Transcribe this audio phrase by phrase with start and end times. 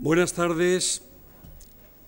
[0.00, 1.02] Buenas tardes.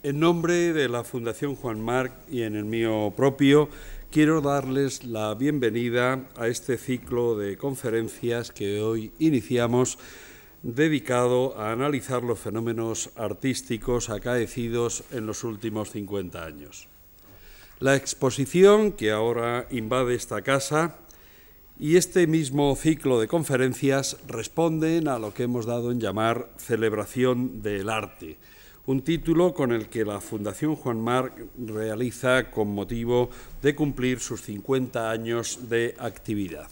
[0.04, 3.68] En nombre de la Fundación Juan Marc y en el mío propio,
[4.12, 9.98] quiero darles la bienvenida a este ciclo de conferencias que hoy iniciamos
[10.62, 16.86] dedicado a analizar los fenómenos artísticos acaecidos en los últimos 50 años.
[17.80, 20.96] La exposición que ahora invade esta casa
[21.80, 27.62] y este mismo ciclo de conferencias responden a lo que hemos dado en llamar celebración
[27.62, 28.36] del arte,
[28.84, 33.30] un título con el que la Fundación Juan Marc realiza con motivo
[33.62, 36.68] de cumplir sus 50 años de actividad.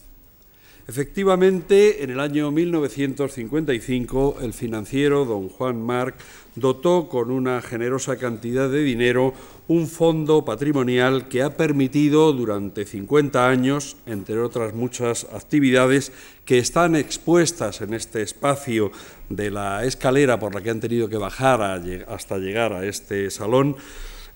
[0.88, 6.14] Efectivamente, en el año 1955, el financiero don Juan Marc
[6.54, 9.34] dotó con una generosa cantidad de dinero
[9.68, 16.10] un fondo patrimonial que ha permitido durante 50 años, entre otras muchas actividades
[16.46, 18.90] que están expuestas en este espacio
[19.28, 23.76] de la escalera por la que han tenido que bajar hasta llegar a este salón,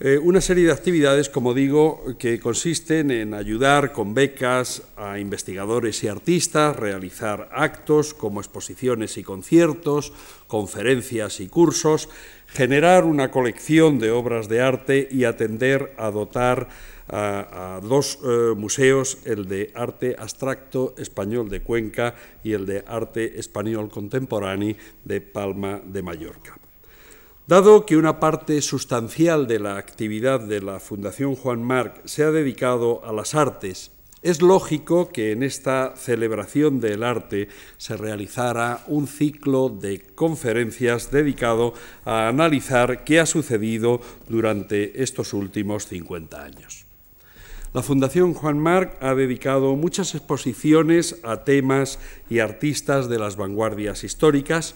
[0.04, 6.02] eh, una serie de actividades, como digo, que consisten en ayudar con becas a investigadores
[6.02, 10.12] y artistas, realizar actos como exposiciones y conciertos,
[10.48, 12.08] conferencias y cursos,
[12.48, 16.68] generar una colección de obras de arte y atender a dotar
[17.08, 23.38] a, dos eh, museos, el de arte abstracto español de Cuenca y el de arte
[23.38, 26.61] español contemporáneo de Palma de Mallorca.
[27.52, 32.30] Dado que una parte sustancial de la actividad de la Fundación Juan Marc se ha
[32.30, 33.90] dedicado a las artes,
[34.22, 41.74] es lógico que en esta celebración del arte se realizara un ciclo de conferencias dedicado
[42.06, 44.00] a analizar qué ha sucedido
[44.30, 46.86] durante estos últimos 50 años.
[47.74, 51.98] La Fundación Juan Marc ha dedicado muchas exposiciones a temas
[52.30, 54.74] y artistas de las vanguardias históricas,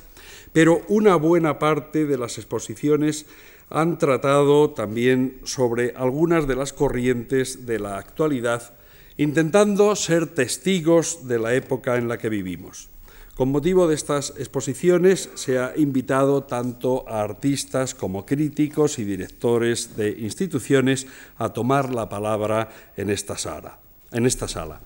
[0.57, 3.27] pero una buena parte de las exposiciones
[3.69, 8.73] han tratado también sobre algunas de las corrientes de la actualidad,
[9.19, 12.89] intentando ser testigos de la época en la que vivimos.
[13.35, 19.95] Con motivo de estas exposiciones se ha invitado tanto a artistas como críticos y directores
[19.95, 21.07] de instituciones
[21.37, 23.79] a tomar la palabra en esta sala.
[24.11, 24.81] En esta sala.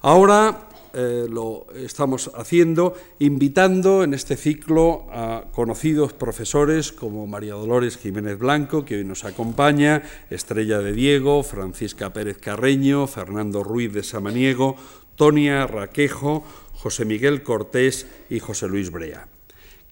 [0.00, 7.98] Ahora eh, lo estamos haciendo, invitando en este ciclo a conocidos profesores como María Dolores
[7.98, 14.02] Jiménez Blanco, que hoy nos acompaña, Estrella de Diego, Francisca Pérez Carreño, Fernando Ruiz de
[14.02, 14.76] Samaniego,
[15.16, 19.33] Tonia Raquejo, José Miguel Cortés y José Luis Brea.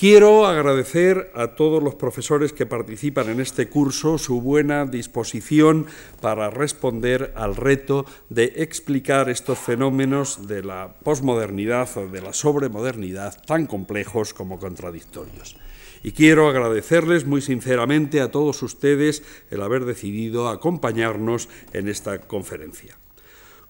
[0.03, 5.87] Quiero agradecer a todos los profesores que participan en este curso su buena disposición
[6.21, 13.41] para responder al reto de explicar estos fenómenos de la posmodernidad o de la sobremodernidad
[13.47, 15.55] tan complejos como contradictorios.
[16.03, 22.99] Y quiero agradecerles muy sinceramente a todos ustedes el haber decidido acompañarnos en esta conferencia.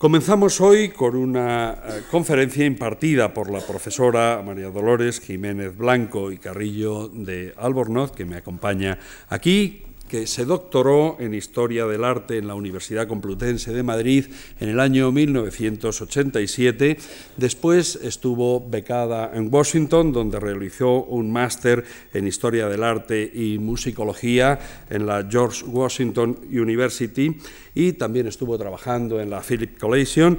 [0.02, 6.38] Comenzamos hoy con una eh, conferencia impartida por la profesora María Dolores Jiménez Blanco y
[6.38, 8.98] Carrillo de Albornoz, que me acompaña
[9.28, 14.26] aquí, que se doctoró en Historia del Arte en la Universidad Complutense de Madrid
[14.60, 16.98] en el año 1987.
[17.38, 24.58] Después estuvo becada en Washington, donde realizó un máster en Historia del Arte y Musicología
[24.90, 27.34] en la George Washington University
[27.74, 30.36] y también estuvo trabajando en la Philip Collation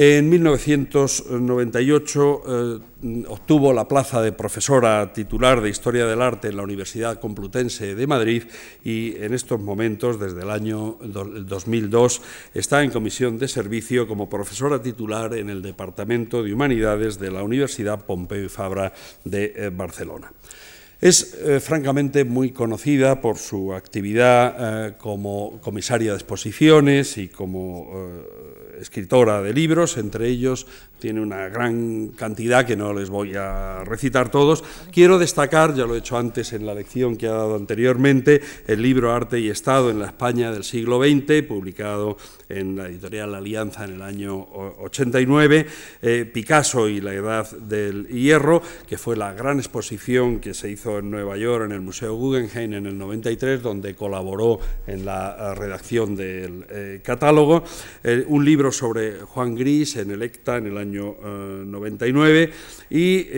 [0.00, 2.78] en 1998 eh,
[3.26, 8.06] obtuvo la plaza de profesora titular de Historia del Arte en la Universidad Complutense de
[8.06, 8.44] Madrid
[8.84, 12.22] y en estos momentos, desde el año 2002,
[12.54, 17.42] está en comisión de servicio como profesora titular en el Departamento de Humanidades de la
[17.42, 18.92] Universidad Pompeu y Fabra
[19.24, 20.32] de eh, Barcelona.
[21.00, 27.90] Es eh, francamente muy conocida por su actividad como comisaria de exposiciones y como
[28.80, 30.66] escritora de libros, entre ellos
[30.98, 34.64] tiene una gran cantidad que no les voy a recitar todos.
[34.92, 38.82] Quiero destacar, ya lo he hecho antes en la lección que ha dado anteriormente, el
[38.82, 42.16] libro Arte y Estado en la España del siglo XX, publicado
[42.48, 45.66] en la editorial Alianza en el año 89,
[46.02, 50.98] eh, Picasso y la Edad del Hierro, que fue la gran exposición que se hizo
[50.98, 56.16] en Nueva York en el Museo Guggenheim en el 93, donde colaboró en la redacción
[56.16, 57.64] del eh, catálogo,
[58.04, 62.50] eh, un libro libro sobre Juan Gris en el ECTA en el año 99
[62.90, 63.28] y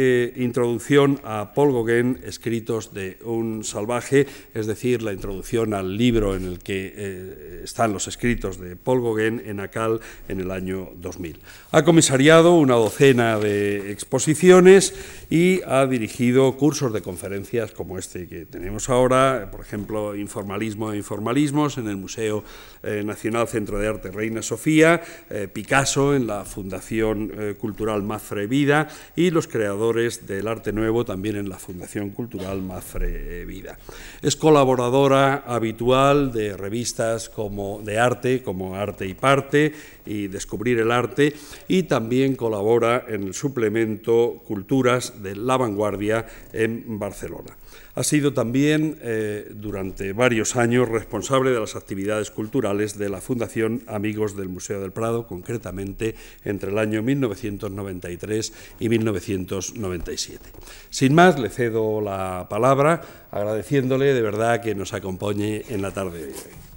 [0.43, 6.45] Introducción a Paul Gauguin, escritos de un salvaje, es decir, la introducción al libro en
[6.47, 11.41] el que están los escritos de Paul En ACAL en el año 2000.
[11.73, 14.95] Ha comisariado una docena de exposiciones
[15.31, 20.99] y ha dirigido cursos de conferencias como este que tenemos ahora, por ejemplo, Informalismo e
[20.99, 22.45] Informalismos en el Museo
[22.83, 28.47] eh, Nacional Centro de Arte Reina Sofía, eh, Picasso en la Fundación eh, Cultural Mafre
[28.47, 33.79] Vida y los creadores del arte nuevo también en la Fundación Cultural Mafre Vida.
[34.23, 39.73] Es colaboradora habitual de revistas como de arte, como Arte y Parte
[40.07, 41.35] y Descubrir el Arte,
[41.69, 47.57] y también colabora en el suplemento Culturas de La Vanguardia en Barcelona.
[47.95, 53.83] Ha sido también eh, durante varios años responsable de las actividades culturales de la Fundación
[53.87, 56.15] Amigos del Museo del Prado, concretamente
[56.45, 60.51] entre el año 1993 y 1997.
[60.89, 66.27] Sin más, le cedo la palabra agradeciéndole de verdad que nos acompañe en la tarde
[66.27, 66.70] de hoy.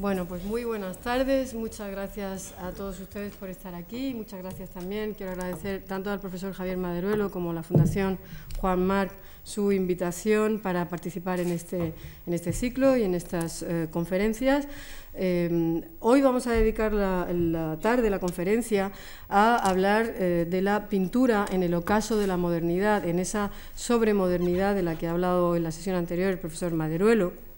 [0.00, 1.52] Bueno, pues muy buenas tardes.
[1.52, 4.14] Muchas gracias a todos ustedes por estar aquí.
[4.14, 5.12] Muchas gracias también.
[5.12, 8.18] Quiero agradecer tanto al profesor Javier Maderuelo como a la Fundación
[8.58, 9.12] Juan Marc
[9.44, 11.92] su invitación para participar en este,
[12.26, 14.68] en este ciclo y en estas eh, conferencias.
[15.12, 18.92] Eh, hoy vamos a dedicar la, tarde, la conferencia,
[19.28, 24.74] a hablar eh, de la pintura en el ocaso de la modernidad, en esa sobremodernidad
[24.74, 27.49] de la que ha hablado en la sesión anterior el profesor Maderuelo.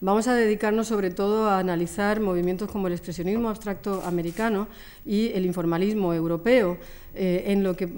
[0.00, 4.68] Vamos a dedicarnos sobre todo a analizar movimientos como el expresionismo abstracto americano
[5.06, 6.76] y el informalismo europeo,
[7.14, 7.88] eh, en lo que,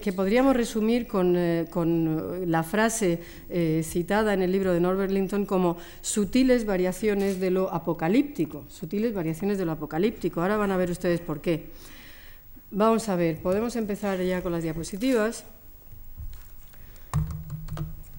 [0.00, 3.18] que, podríamos resumir con, eh, con la frase
[3.50, 9.12] eh, citada en el libro de Norbert Linton como sutiles variaciones de lo apocalíptico, sutiles
[9.12, 10.40] variaciones de lo apocalíptico.
[10.40, 11.70] Ahora van a ver ustedes por qué.
[12.70, 15.44] Vamos a ver, podemos empezar ya con las diapositivas.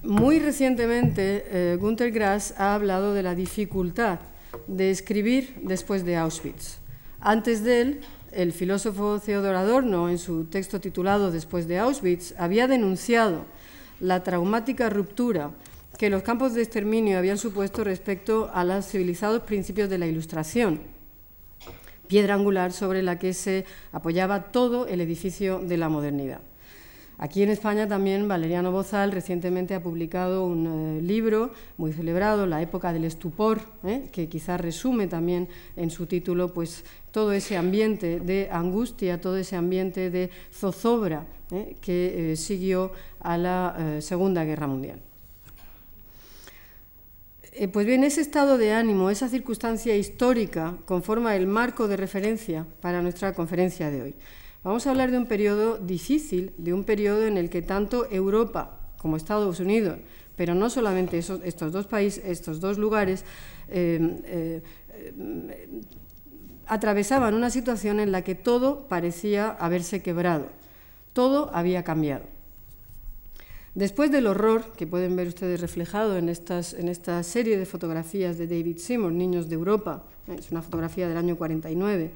[0.03, 4.19] Muy recientemente, eh, Günter Grass ha hablado de la dificultad
[4.67, 6.79] de escribir después de Auschwitz.
[7.21, 8.01] Antes de él,
[8.33, 13.45] el filósofo Theodor Adorno, en su texto titulado Después de Auschwitz, había denunciado
[14.01, 15.51] la traumática ruptura
[15.97, 20.81] que los campos de exterminio habían supuesto respecto a los civilizados principios de la Ilustración,
[22.07, 23.63] piedra angular sobre la que se
[23.93, 26.41] apoyaba todo el edificio de la modernidad.
[27.17, 32.61] Aquí en España también Valeriano Bozal recientemente ha publicado un eh, libro muy celebrado, La
[32.61, 34.09] época del estupor, ¿eh?
[34.11, 39.55] que quizás resume también en su título pues, todo ese ambiente de angustia, todo ese
[39.55, 41.75] ambiente de zozobra ¿eh?
[41.81, 44.99] que siguió a la Segunda Guerra Mundial.
[47.71, 53.03] Pues bien, ese estado de ánimo, esa circunstancia histórica, conforma el marco de referencia para
[53.03, 54.15] nuestra conferencia de hoy.
[54.63, 58.79] Vamos a hablar de un periodo difícil, de un periodo en el que tanto Europa
[58.97, 59.99] como Estados Unidos,
[60.37, 63.25] pero no solamente estos dos países, estos dos lugares,
[63.67, 64.61] eh,
[64.95, 65.81] eh,
[66.65, 70.47] atravesaban una situación en la que todo parecía haberse quebrado,
[71.11, 72.23] todo había cambiado.
[73.75, 78.37] Después del horror que pueden ver ustedes reflejado en, estas, en esta serie de fotografías
[78.37, 82.11] de David Seymour, Niños de Europa, es una fotografía del año 49,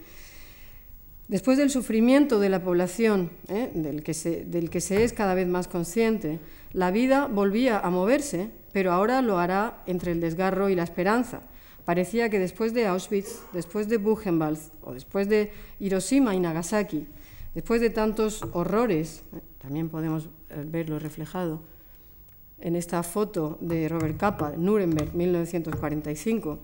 [1.27, 3.69] Después del sufrimiento de la población, ¿eh?
[3.73, 6.39] del, que se, es cada vez más consciente,
[6.71, 11.41] la vida volvía a moverse, pero ahora lo hará entre el desgarro y la esperanza.
[11.83, 17.07] Parecía que después de Auschwitz, después de Buchenwald o después de Hiroshima y Nagasaki,
[17.53, 19.41] después de tantos horrores, ¿eh?
[19.57, 21.61] también podemos eh, verlo reflejado
[22.59, 26.59] en esta foto de Robert Capa, Nuremberg, 1945,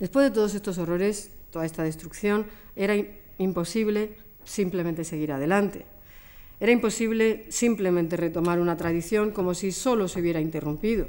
[0.00, 2.94] después de todos estos horrores, toda esta destrucción, era
[3.38, 5.86] imposible simplemente seguir adelante.
[6.60, 11.06] Era imposible simplemente retomar una tradición como si solo se hubiera interrumpido.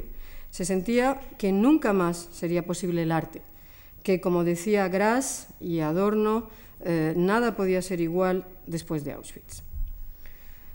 [0.51, 3.41] Se sentía que nunca más sería posible el arte,
[4.03, 6.50] que como decía Grass y Adorno,
[6.81, 9.63] eh, nada podía ser igual después de Auschwitz.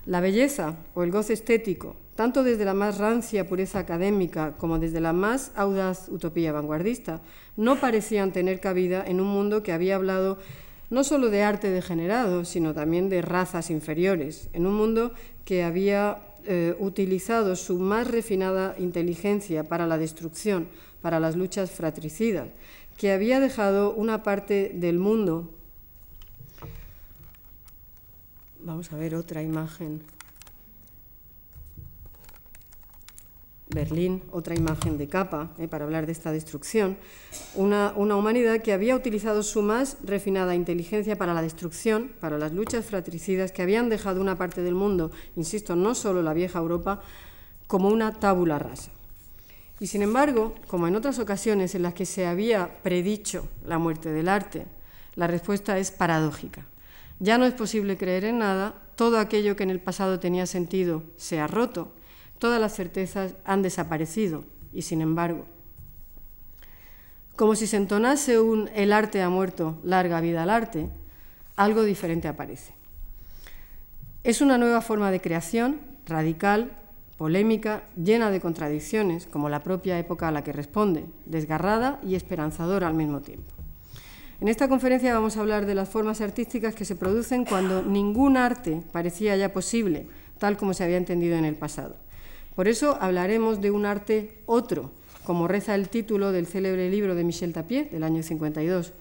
[0.06, 5.00] La belleza o el goce estético, tanto desde la más rancia pureza académica como desde
[5.00, 7.23] la más audaz utopía vanguardista,
[7.56, 10.38] no parecían tener cabida en un mundo que había hablado
[10.94, 15.12] no solo de arte degenerado, sino también de razas inferiores, en un mundo
[15.44, 20.68] que había eh, utilizado su más refinada inteligencia para la destrucción,
[21.02, 22.46] para las luchas fratricidas,
[22.96, 25.50] que había dejado una parte del mundo.
[28.62, 30.00] Vamos a ver otra imagen
[33.75, 36.97] Berlín, otra imagen de capa eh, para hablar de esta destrucción,
[37.54, 42.52] una, una, humanidad que había utilizado su más refinada inteligencia para la destrucción, para las
[42.52, 47.02] luchas fratricidas que habían dejado una parte del mundo, insisto, no solo la vieja Europa,
[47.66, 48.90] como una tábula rasa.
[49.81, 54.11] Y sin embargo, como en otras ocasiones en las que se había predicho la muerte
[54.11, 54.66] del arte,
[55.16, 56.64] la respuesta es paradójica.
[57.19, 61.02] Ya no es posible creer en nada, todo aquello que en el pasado tenía sentido
[61.16, 61.90] se ha roto,
[62.38, 65.46] todas las certezas han desaparecido y sin embargo,
[67.36, 70.88] como si se entonase un el arte ha muerto, larga vida al arte,
[71.56, 72.74] algo diferente aparece.
[74.22, 76.72] Es una nueva forma de creación, radical,
[77.16, 82.88] polémica, llena de contradicciones, como la propia época a la que responde, desgarrada y esperanzadora
[82.88, 83.50] al mismo tiempo.
[84.40, 88.36] En esta conferencia vamos a hablar de las formas artísticas que se producen cuando ningún
[88.36, 90.06] arte parecía ya posible,
[90.38, 91.96] tal como se había entendido en el pasado.
[92.54, 94.92] Por eso hablaremos de un arte otro,
[95.25, 98.92] como reza el título del célebre libro de Michel Tapier del año 52.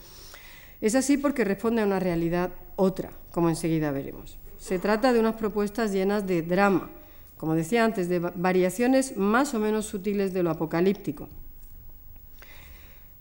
[0.82, 4.38] Es así porque responde a una realidad otra, como enseguida veremos.
[4.58, 6.90] Se trata de unas propuestas llenas de drama,
[7.38, 11.28] como decía antes, de variaciones más o menos sutiles de lo apocalíptico,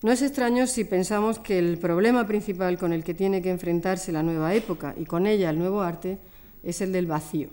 [0.02, 4.10] no es extraño si pensamos que el problema principal con el que tiene que enfrentarse
[4.10, 6.18] la nueva época y con ella el nuevo arte
[6.64, 7.50] es el del vacío.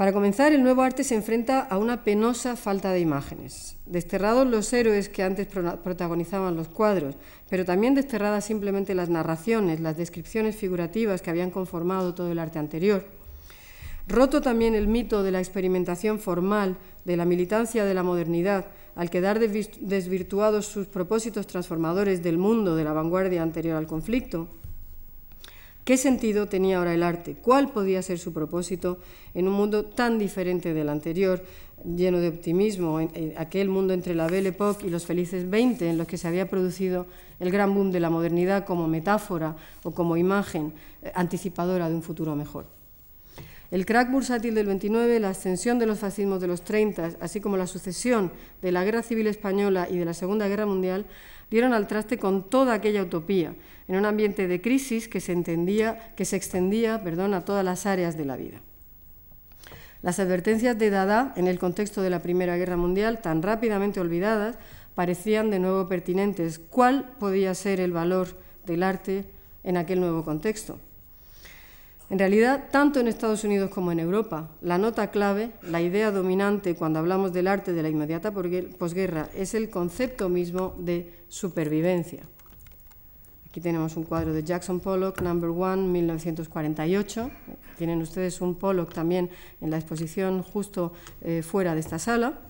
[0.00, 3.76] Para comenzar, el nuevo arte se enfrenta a una penosa falta de imágenes.
[3.84, 7.16] Desterrados los héroes que antes protagonizaban los cuadros,
[7.50, 12.58] pero también desterradas simplemente las narraciones, las descripciones figurativas que habían conformado todo el arte
[12.58, 13.04] anterior.
[14.08, 19.10] Roto también el mito de la experimentación formal, de la militancia de la modernidad, al
[19.10, 24.48] quedar desvirtuados sus propósitos transformadores del mundo de la vanguardia anterior al conflicto,
[25.84, 27.34] ¿qué sentido tenía ahora el arte?
[27.34, 28.98] ¿Cuál podía ser su propósito
[29.34, 31.42] en un mundo tan diferente del anterior,
[31.84, 35.98] lleno de optimismo, en aquel mundo entre la Belle Époque y los felices 20, en
[35.98, 37.06] los que se había producido
[37.38, 40.72] el gran boom de la modernidad como metáfora o como imagen
[41.02, 42.66] eh, anticipadora de un futuro mejor?
[43.70, 47.56] El crack bursátil del 29, la ascensión de los fascismos de los 30, así como
[47.56, 51.06] la sucesión de la Guerra Civil Española y de la Segunda Guerra Mundial,
[51.50, 53.54] dieron al traste con toda aquella utopía,
[53.88, 57.86] en un ambiente de crisis que se, entendía, que se extendía perdón, a todas las
[57.86, 58.60] áreas de la vida.
[60.02, 64.56] Las advertencias de Dada, en el contexto de la Primera Guerra Mundial, tan rápidamente olvidadas,
[64.94, 66.58] parecían de nuevo pertinentes.
[66.58, 68.28] ¿Cuál podía ser el valor
[68.64, 69.24] del arte
[69.62, 70.78] en aquel nuevo contexto?
[72.10, 76.74] En realidad, tanto en Estados Unidos como en Europa, la nota clave, la idea dominante
[76.74, 82.24] cuando hablamos del arte de la inmediata posguerra, es el concepto mismo de supervivencia.
[83.48, 87.30] Aquí tenemos un cuadro de Jackson Pollock, Number One, 1948.
[87.78, 92.40] Tienen ustedes un Pollock también en la exposición justo eh, fuera de esta sala.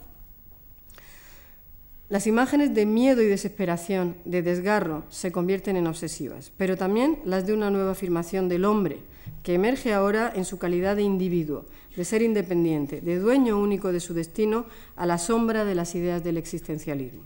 [2.08, 7.46] Las imágenes de miedo y desesperación, de desgarro, se convierten en obsesivas, pero también las
[7.46, 8.98] de una nueva afirmación del hombre,
[9.42, 14.00] que emerge ahora en su calidad de individuo, de ser independiente, de dueño único de
[14.00, 17.22] su destino, a la sombra de las ideas del existencialismo.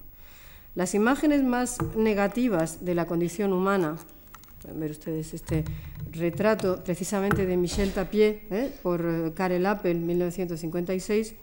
[0.75, 3.97] Las imágenes más negativas de la condición humana,
[4.61, 5.65] pueden ver ustedes este
[6.11, 8.73] retrato precisamente de Michel Tapier ¿eh?
[8.83, 11.35] por Karel Appel, 1956,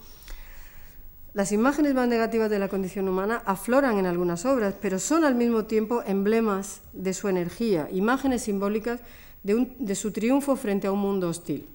[1.33, 5.35] las imágenes más negativas de la condición humana afloran en algunas obras, pero son al
[5.35, 8.99] mismo tiempo emblemas de su energía, imágenes simbólicas
[9.43, 11.67] de, su triunfo frente a un mundo hostil.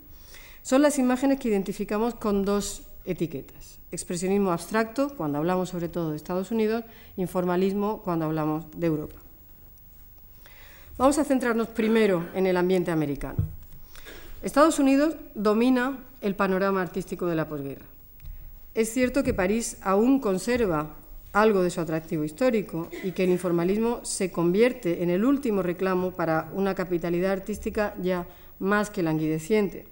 [0.60, 3.78] Son las imágenes que identificamos con dos etiquetas.
[3.92, 6.84] Expresionismo abstracto, cuando hablamos sobre todo de Estados Unidos,
[7.16, 9.16] informalismo, cuando hablamos de Europa.
[10.98, 13.38] Vamos a centrarnos primero en el ambiente americano.
[14.42, 17.95] Estados Unidos domina el panorama artístico de la posguerra.
[18.76, 20.96] Es cierto que París aún conserva
[21.32, 26.10] algo de su atractivo histórico y que el informalismo se convierte en el último reclamo
[26.10, 28.28] para una capitalidad artística ya
[28.58, 29.86] más que languideciente.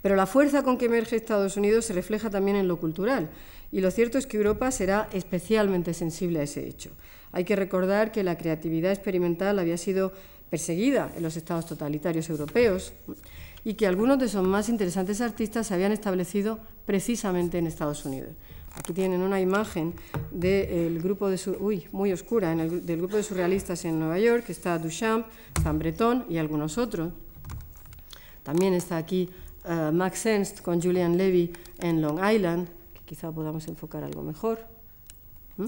[0.00, 3.28] Pero la fuerza con que emerge Estados Unidos se refleja también en lo cultural
[3.70, 6.92] y lo cierto es que Europa será especialmente sensible a ese hecho.
[7.30, 10.14] Hay que recordar que la creatividad experimental había sido
[10.48, 12.94] perseguida en los estados totalitarios europeos
[13.64, 18.30] y que algunos de sus más interesantes artistas se habían establecido precisamente en Estados Unidos.
[18.76, 19.94] Aquí tienen una imagen
[20.32, 24.78] del grupo de uy, muy oscura, del grupo de surrealistas en Nueva York, que está
[24.78, 25.26] Duchamp,
[25.62, 27.12] San Breton y algunos otros.
[28.42, 29.30] También está aquí
[29.64, 34.58] uh, Max Ernst con Julian Levy en Long Island, que quizá podamos enfocar algo mejor.
[35.56, 35.66] ¿Mm?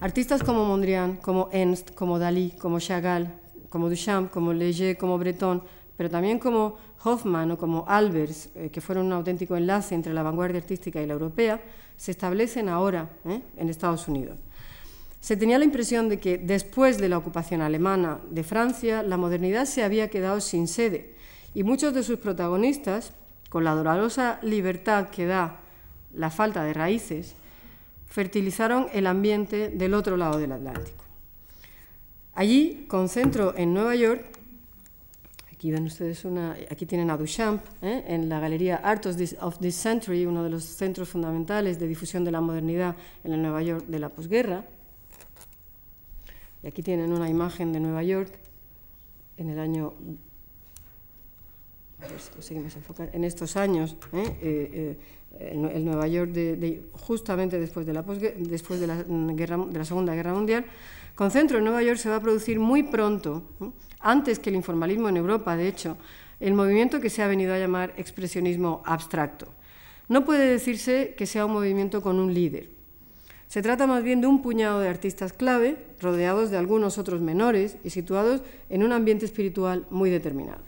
[0.00, 3.32] Artistas como Mondrian, como Ernst, como Dalí, como Chagall,
[3.68, 5.62] como Duchamp, como Leger, como Breton,
[5.96, 10.22] pero también como Hoffman o como Albers, eh, que fueron un auténtico enlace entre la
[10.22, 11.60] vanguardia artística y la europea,
[11.96, 13.42] se establecen ahora ¿eh?
[13.56, 14.38] en Estados Unidos.
[15.20, 19.66] Se tenía la impresión de que después de la ocupación alemana de Francia, la modernidad
[19.66, 21.14] se había quedado sin sede
[21.54, 23.12] y muchos de sus protagonistas,
[23.48, 25.60] con la dolorosa libertad que da
[26.14, 27.34] la falta de raíces,
[28.06, 31.04] fertilizaron el ambiente del otro lado del Atlántico.
[32.34, 34.24] Allí concentro en Nueva York,
[35.62, 38.02] aquí ven ustedes una, aquí tienen a Duchamp, ¿eh?
[38.08, 42.32] en la galería Art of this, Century, uno de los centros fundamentales de difusión de
[42.32, 44.64] la modernidad en el Nueva York de la posguerra.
[46.64, 48.32] Y aquí tienen una imagen de Nueva York
[49.36, 49.94] en el año
[52.74, 54.36] enfocar, en estos años, ¿eh?
[54.42, 54.96] Eh,
[55.38, 59.84] eh, el Nueva York de, justamente después, de la, después de, la guerra, de la
[59.84, 60.64] Segunda Guerra Mundial,
[61.14, 63.42] Concentro en Nueva York se va a producir muy pronto,
[64.02, 65.96] antes que el informalismo en Europa, de hecho,
[66.40, 69.46] el movimiento que se ha venido a llamar expresionismo abstracto.
[70.08, 72.68] No puede decirse que sea un movimiento con un líder.
[73.52, 77.76] Se trata más bien de un puñado de artistas clave, rodeados de algunos otros menores
[77.84, 78.40] y situados
[78.70, 80.62] en un ambiente espiritual muy determinado.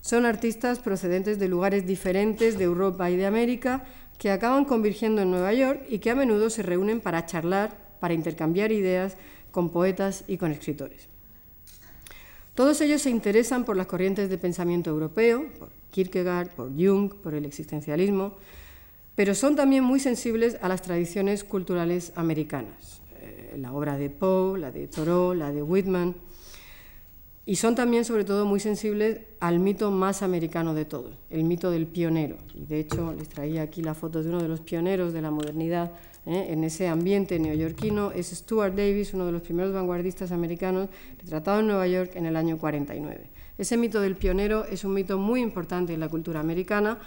[0.00, 3.84] Son artistas procedentes de lugares diferentes de Europa y de América
[4.18, 8.14] que acaban convirgiendo en Nueva York y que a menudo se reúnen para charlar, para
[8.14, 9.18] intercambiar ideas
[9.50, 11.09] con poetas y con escritores.
[12.54, 17.34] Todos ellos se interesan por las corrientes de pensamiento europeo, por Kierkegaard, por Jung, por
[17.34, 18.36] el existencialismo,
[19.14, 24.58] pero son también muy sensibles a las tradiciones culturales americanas, eh, la obra de Poe,
[24.58, 26.14] la de Thoreau, la de Whitman,
[27.46, 31.70] y son también, sobre todo, muy sensibles al mito más americano de todos, el mito
[31.70, 32.36] del pionero.
[32.54, 35.30] Y de hecho, les traía aquí la foto de uno de los pioneros de la
[35.30, 35.92] modernidad
[36.30, 36.46] ¿eh?
[36.52, 41.66] en ese ambiente neoyorquino, es Stuart Davis, uno de los primeros vanguardistas americanos, retratado en
[41.66, 43.26] Nueva York en el año 49.
[43.58, 46.98] Ese mito del pionero es un mito muy importante en la cultura americana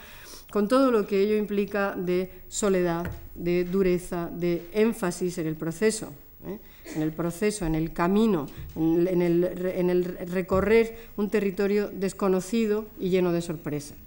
[0.51, 6.13] con todo lo que ello implica de soledad, de dureza, de énfasis en el proceso,
[6.45, 6.59] ¿eh?
[6.95, 13.41] en el proceso, en el camino, en el, recorrer un territorio desconocido y lleno de
[13.41, 13.97] sorpresas,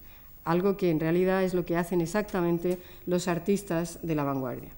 [0.44, 4.75] algo que en realidad es lo que hacen exactamente los artistas de la vanguardia.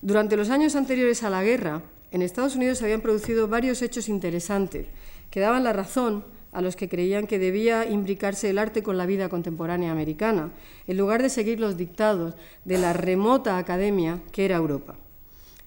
[0.00, 4.08] Durante los años anteriores a la guerra, en Estados Unidos se habían producido varios hechos
[4.08, 4.86] interesantes
[5.30, 9.06] que daban la razón a los que creían que debía imbricarse el arte con la
[9.06, 10.52] vida contemporánea americana,
[10.86, 14.96] en lugar de seguir los dictados de la remota academia que era Europa.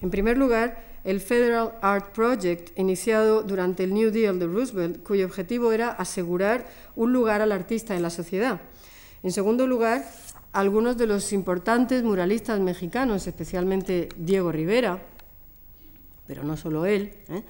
[0.00, 5.26] En primer lugar, el Federal Art Project, iniciado durante el New Deal de Roosevelt, cuyo
[5.26, 8.60] objetivo era asegurar un lugar al artista en la sociedad.
[9.22, 10.04] En segundo lugar,
[10.52, 15.02] algunos de los importantes muralistas mexicanos, especialmente Diego Rivera,
[16.26, 17.42] pero no solo él, ¿eh?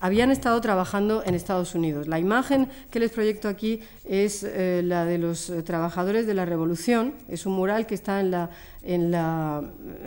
[0.00, 2.08] Habían estado trabajando en Estados Unidos.
[2.08, 6.44] La imagen que les proyecto aquí es eh, la de los eh, trabajadores de la
[6.44, 7.14] Revolución.
[7.28, 9.62] Es un mural que está en, la,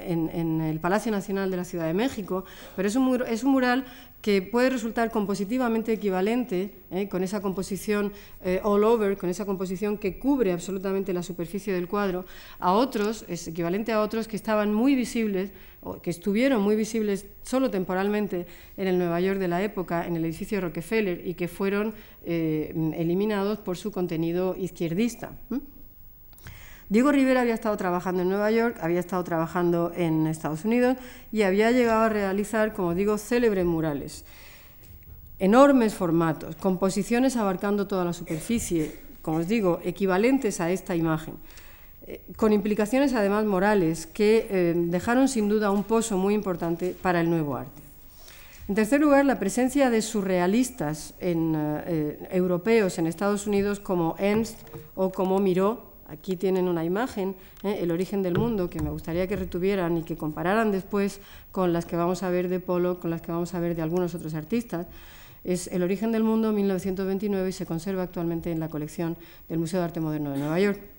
[0.05, 2.45] el Palacio Nacional de la Ciudad de México,
[2.75, 3.85] pero es un, es un mural
[4.21, 8.11] que puede resultar compositivamente equivalente, eh, con esa composición
[8.63, 12.25] all over, con esa composición que cubre absolutamente la superficie del cuadro,
[12.59, 15.51] a otros, es equivalente a otros que estaban muy visibles
[16.01, 18.45] que estuvieron muy visibles solo temporalmente
[18.75, 21.93] en el Nueva York de la época, en el edificio Rockefeller, y que fueron
[22.25, 25.31] eh, eliminados por su contenido izquierdista.
[26.89, 30.97] Diego Rivera había estado trabajando en Nueva York, había estado trabajando en Estados Unidos
[31.33, 34.23] y había llegado a realizar, como digo, célebres murales.
[35.39, 41.35] Enormes formatos, composiciones abarcando toda la superficie, como os digo, equivalentes a esta imagen.
[42.09, 47.19] Eh, con implicaciones además morales que eh, dejaron sin duda un pozo muy importante para
[47.19, 47.81] el nuevo arte.
[48.69, 54.59] En tercer lugar, la presencia de surrealistas eh, europeos en Estados Unidos como Ernst
[54.95, 55.85] o como Miró.
[56.07, 60.15] Aquí tienen una imagen, El origen del mundo, que me gustaría que retuvieran y que
[60.15, 61.19] compararan después
[61.51, 63.81] con las que vamos a ver de Polo, con las que vamos a ver de
[63.81, 64.87] algunos otros artistas.
[65.43, 69.17] Es El origen del mundo 1929 y se conserva actualmente en la colección
[69.49, 70.96] del Museo de Arte Moderno de Nueva York.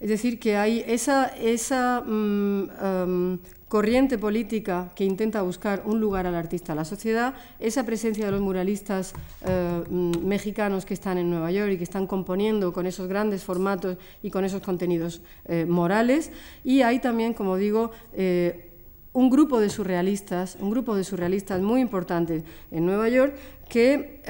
[0.00, 3.38] Es decir, que hay esa, mm, em,
[3.74, 8.30] corriente política que intenta buscar un lugar al artista a la sociedad, esa presencia de
[8.30, 12.86] los muralistas eh, mm, mexicanos que están en Nueva York y que están componiendo con
[12.86, 16.30] esos grandes formatos y con esos contenidos eh, morales,
[16.62, 18.70] y hay también, como digo, eh,
[19.12, 23.34] un grupo de surrealistas, un grupo de surrealistas muy importantes en Nueva York
[23.68, 24.20] que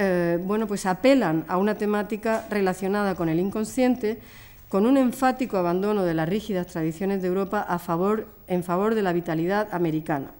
[0.44, 4.20] bueno, pues apelan a una temática relacionada con el inconsciente
[4.74, 7.64] con un enfático abandono de las rígidas tradiciones de Europa
[8.48, 10.32] en favor de la vitalidad americana.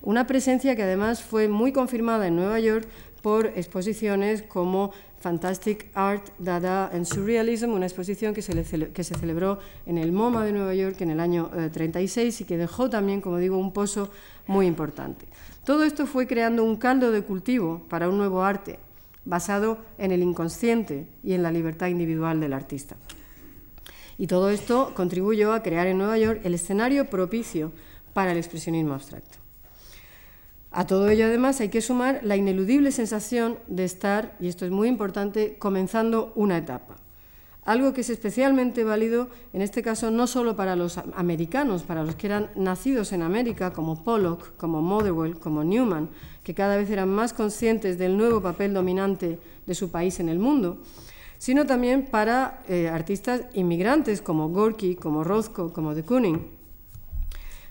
[0.00, 2.86] Una presencia que además fue muy confirmada en Nueva York
[3.20, 9.58] por exposiciones como Fantastic Art, Dada and Surrealism, una exposición que se, que se celebró
[9.86, 13.20] en el MoMA de Nueva York en el año 36 eh, y que dejó también,
[13.20, 14.12] como digo, un pozo
[14.46, 15.26] muy importante.
[15.64, 18.78] Todo esto fue creando un caldo de cultivo para un nuevo arte,
[19.24, 22.94] basado en el inconsciente y en la libertad individual del artista.
[24.20, 27.72] Y todo esto contribuyó a crear en Nueva York el escenario propicio
[28.12, 29.38] para el expresionismo abstracto.
[30.70, 34.72] A todo ello, además, hay que sumar la ineludible sensación de estar, y esto es
[34.72, 36.96] muy importante, comenzando una etapa.
[37.64, 42.14] Algo que es especialmente válido, en este caso, no solo para los americanos, para los
[42.14, 46.10] que eran nacidos en América, como Pollock, como Motherwell, como Newman,
[46.44, 50.38] que cada vez eran más conscientes del nuevo papel dominante de su país en el
[50.38, 50.76] mundo,
[51.40, 56.46] sino también para eh, artistas inmigrantes como Gorky, como Rothko, como de Kooning,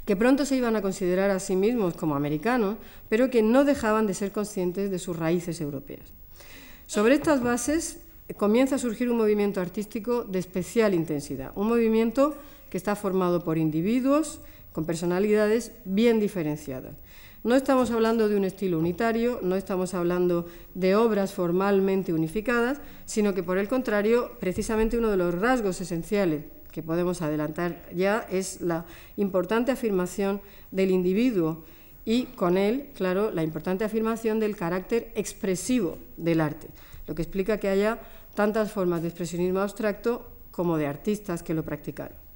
[0.05, 2.77] que pronto se iban a considerar a sí mismos como americanos,
[3.09, 6.01] pero que no dejaban de ser conscientes de sus raíces europeas.
[6.87, 7.99] Sobre estas bases
[8.37, 12.35] comienza a surgir un movimiento artístico de especial intensidad, un movimiento
[12.71, 14.41] que está formado por individuos
[14.73, 16.95] con personalidades bien diferenciadas.
[17.41, 23.33] No estamos hablando de un estilo unitario, no estamos hablando de obras formalmente unificadas, sino
[23.33, 28.59] que por el contrario, precisamente uno de los rasgos esenciales que podemos adelantar ya es
[28.59, 31.63] la importante afirmación del individuo
[32.03, 36.67] y con él, claro, la importante afirmación del carácter expresivo del arte,
[37.07, 37.99] lo que explica que haya
[38.35, 42.28] tantas formas de expresionismo abstracto como de artistas que lo practicaron.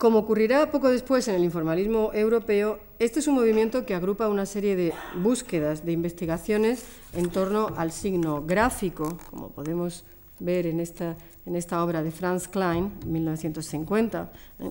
[0.00, 4.46] Como ocurrirá poco después en el informalismo europeo, este es un movimiento que agrupa una
[4.46, 10.04] serie de búsquedas, de investigaciones en torno al signo gráfico, como podemos
[10.38, 14.70] ver en esta en esta obra de Franz Klein, 1950, ¿eh?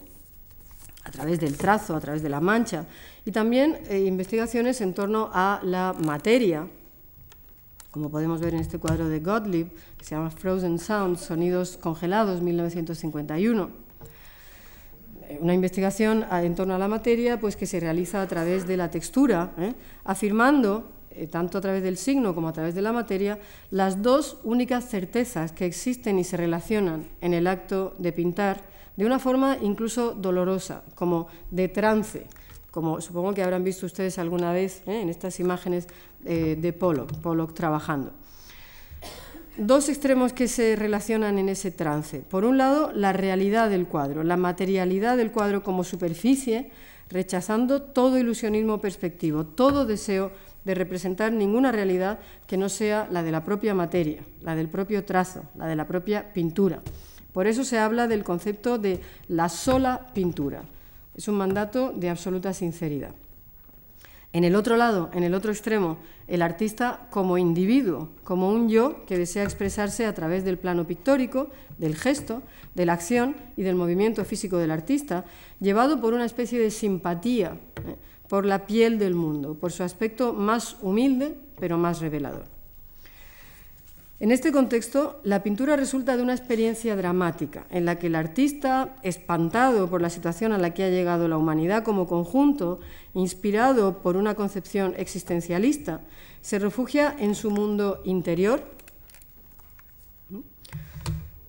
[1.03, 2.87] a través del trazo, a través de la mancha,
[3.23, 6.67] y también eh, investigaciones en torno a la materia,
[7.91, 12.41] como podemos ver en este cuadro de Gottlieb, que se llama Frozen Sounds, Sonidos Congelados,
[12.41, 13.88] 1951.
[15.29, 18.75] Eh, una investigación en torno a la materia pues, que se realiza a través de
[18.75, 19.53] la textura,
[20.03, 23.39] afirmando eh, tanto a través del signo como a través de la materia,
[23.71, 28.61] las dos únicas certezas que existen y se relacionan en el acto de pintar
[28.95, 32.27] de una forma incluso dolorosa, como de trance,
[32.71, 35.01] como supongo que habrán visto ustedes alguna vez ¿eh?
[35.01, 35.87] en estas imágenes
[36.25, 38.11] eh, de Pollock, Pollock trabajando.
[39.59, 42.21] Dos extremos que se relacionan en ese trance.
[42.21, 46.69] Por un lado, la realidad del cuadro, la materialidad del cuadro como superficie,
[47.09, 50.31] rechazando todo ilusionismo perspectivo, todo deseo
[50.63, 55.03] de representar ninguna realidad que no sea la de la propia materia, la del propio
[55.03, 56.79] trazo, la de la propia pintura.
[57.33, 60.61] Por eso se habla del concepto de la sola pintura.
[61.17, 63.13] Es un mandato de absoluta sinceridad.
[64.31, 69.05] En el otro lado, en el otro extremo, el artista como individuo, como un yo
[69.05, 72.43] que desea expresarse a través del plano pictórico, del gesto,
[72.75, 75.25] de la acción y del movimiento físico del artista,
[75.59, 77.57] llevado por una especie de simpatía.
[77.87, 77.95] ¿eh?
[78.29, 82.58] por la piel del mundo, por su aspecto más humilde, pero más revelador.
[84.21, 88.97] En este contexto, la pintura resulta de una experiencia dramática, en la que el artista,
[89.01, 92.81] espantado por la situación a la que ha llegado la humanidad como conjunto,
[93.13, 96.01] inspirado por una concepción existencialista,
[96.41, 98.61] se refugia en su mundo interior,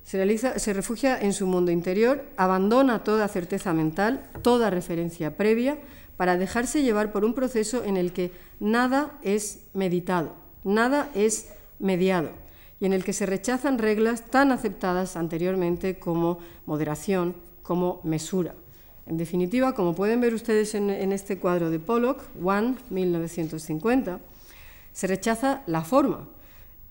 [0.04, 5.78] se, refugia en su mundo interior, abandona toda certeza mental, toda referencia previa,
[6.16, 8.30] para dejarse llevar por un proceso en el que
[8.61, 11.48] nada es meditado, nada es
[11.80, 12.39] mediado
[12.80, 18.54] y en el que se rechazan reglas tan aceptadas anteriormente como moderación, como mesura.
[19.06, 24.20] En definitiva, como pueden ver ustedes en, este cuadro de Pollock, One, 1950,
[24.92, 26.28] se rechaza la forma,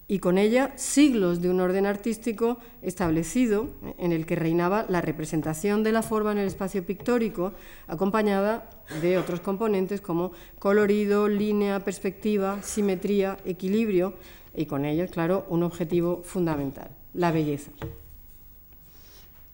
[0.08, 3.68] y con ella siglos de un orden artístico establecido
[4.00, 7.54] en el que reinaba la representación de la forma en el espacio pictórico,
[7.88, 8.70] acompañada
[9.04, 14.16] de otros componentes como colorido, línea, perspectiva, simetría, equilibrio,
[14.56, 17.72] y con ella, claro, un objetivo fundamental, la belleza.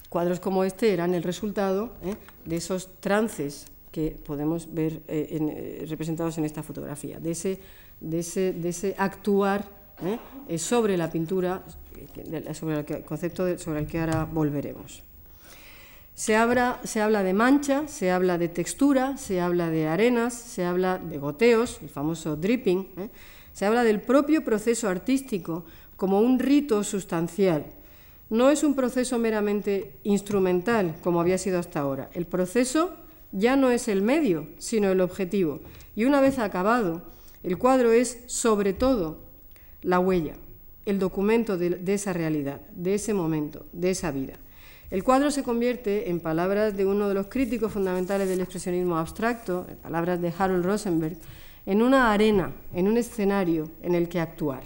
[0.10, 2.16] Cuadros como este eran el resultado ¿eh?
[2.46, 7.60] de esos trances que podemos ver eh, eh, representados en esta fotografía, de ese,
[8.00, 9.68] de ese, de ese actuar
[10.58, 11.64] sobre la pintura,
[12.54, 15.04] sobre el concepto sobre el que ahora volveremos.
[16.14, 20.64] Se habla, se habla, de mancha, se habla de textura, se habla de arenas, se
[20.64, 22.88] habla de goteos, el famoso dripping.
[23.56, 25.64] Se habla del propio proceso artístico
[25.96, 27.66] como un rito sustancial.
[28.30, 32.10] No es un proceso meramente instrumental como había sido hasta ahora.
[32.14, 32.98] El proceso
[33.32, 35.62] ya no es el medio, sino el objetivo.
[35.96, 37.04] Y una vez acabado,
[37.44, 39.20] El cuadro es, sobre todo,
[39.84, 40.34] la huella,
[40.86, 44.34] el documento de, esa realidad, de ese momento, de esa vida.
[44.90, 49.68] El cuadro se convierte, en palabras de uno de los críticos fundamentales del expresionismo abstracto,
[49.70, 51.18] en palabras de Harold Rosenberg,
[51.66, 54.64] en una arena, en un escenario en el que actuar.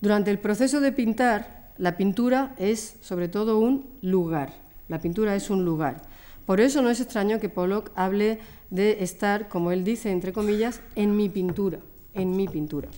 [0.00, 4.54] Durante el proceso de pintar, la pintura es sobre todo un lugar.
[4.88, 6.02] La pintura es un lugar.
[6.46, 8.38] Por eso no es extraño que Pollock hable
[8.70, 11.78] de estar, como él dice, entre comillas, en mi pintura,
[12.14, 12.88] en mi pintura.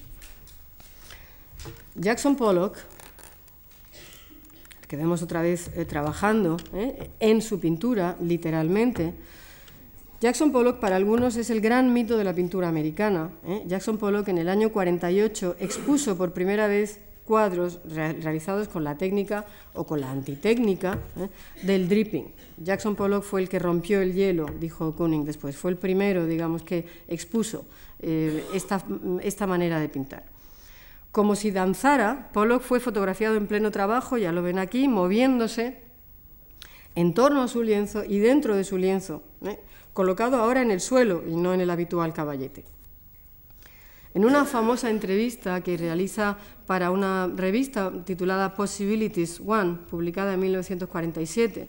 [1.96, 2.76] Jackson Pollock,
[4.86, 9.12] que vemos otra vez eh, trabajando eh, en su pintura, literalmente,
[10.22, 13.32] Jackson Pollock para algunos es el gran mito de la pintura americana.
[13.44, 13.64] ¿eh?
[13.66, 19.44] Jackson Pollock en el año 48 expuso por primera vez cuadros realizados con la técnica
[19.74, 21.28] o con la antitécnica ¿eh?
[21.66, 22.32] del dripping.
[22.56, 26.62] Jackson Pollock fue el que rompió el hielo, dijo Kuning después, fue el primero, digamos,
[26.62, 27.64] que expuso
[27.98, 28.80] eh, esta,
[29.24, 30.22] esta manera de pintar.
[31.10, 35.78] Como si danzara, Pollock fue fotografiado en pleno trabajo, ya lo ven aquí, moviéndose
[36.94, 39.24] en torno a su lienzo y dentro de su lienzo
[39.92, 42.64] colocado ahora en el suelo y no en el habitual caballete.
[44.14, 51.68] En una famosa entrevista que realiza para una revista titulada Possibilities One, publicada en 1947,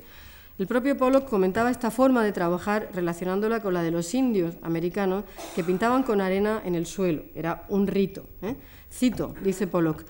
[0.59, 5.23] el propio Pollock comentaba esta forma de trabajar relacionándola con la de los indios americanos
[5.55, 7.23] que pintaban con arena en el suelo.
[7.33, 8.25] Era un rito.
[8.41, 8.55] ¿eh?
[8.91, 10.03] Cito, dice Pollock,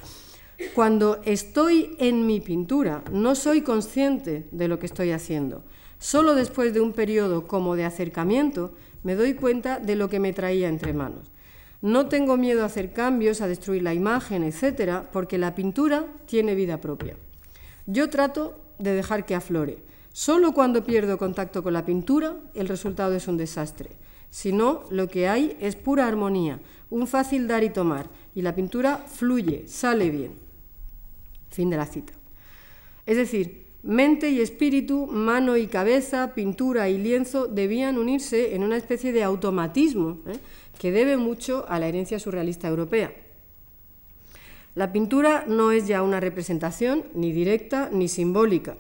[0.74, 5.64] cuando estoy en mi pintura no soy consciente de lo que estoy haciendo.
[6.04, 10.34] Solo después de un periodo como de acercamiento me doy cuenta de lo que me
[10.34, 11.32] traía entre manos.
[11.82, 16.56] No tengo miedo a hacer cambios, a destruir la imagen, etcétera, porque la pintura tiene
[16.56, 17.16] vida propia.
[17.86, 19.78] Yo trato de dejar que aflore.
[20.12, 23.92] Solo cuando pierdo contacto con la pintura, el resultado es un desastre.
[24.30, 28.54] Si no, lo que hay es pura armonía, un fácil dar y tomar, y la
[28.54, 30.34] pintura fluye, sale bien.
[31.50, 32.12] Fin de la cita.
[33.06, 38.78] Es decir, Mente y espíritu, mano y cabeza, pintura y lienzo debían unirse en una
[38.78, 40.38] especie de automatismo ¿eh?
[40.80, 43.14] que debe mucho a la herencia surrealista europea.
[44.76, 48.78] La pintura no es ya una representación ni directa ni simbólica.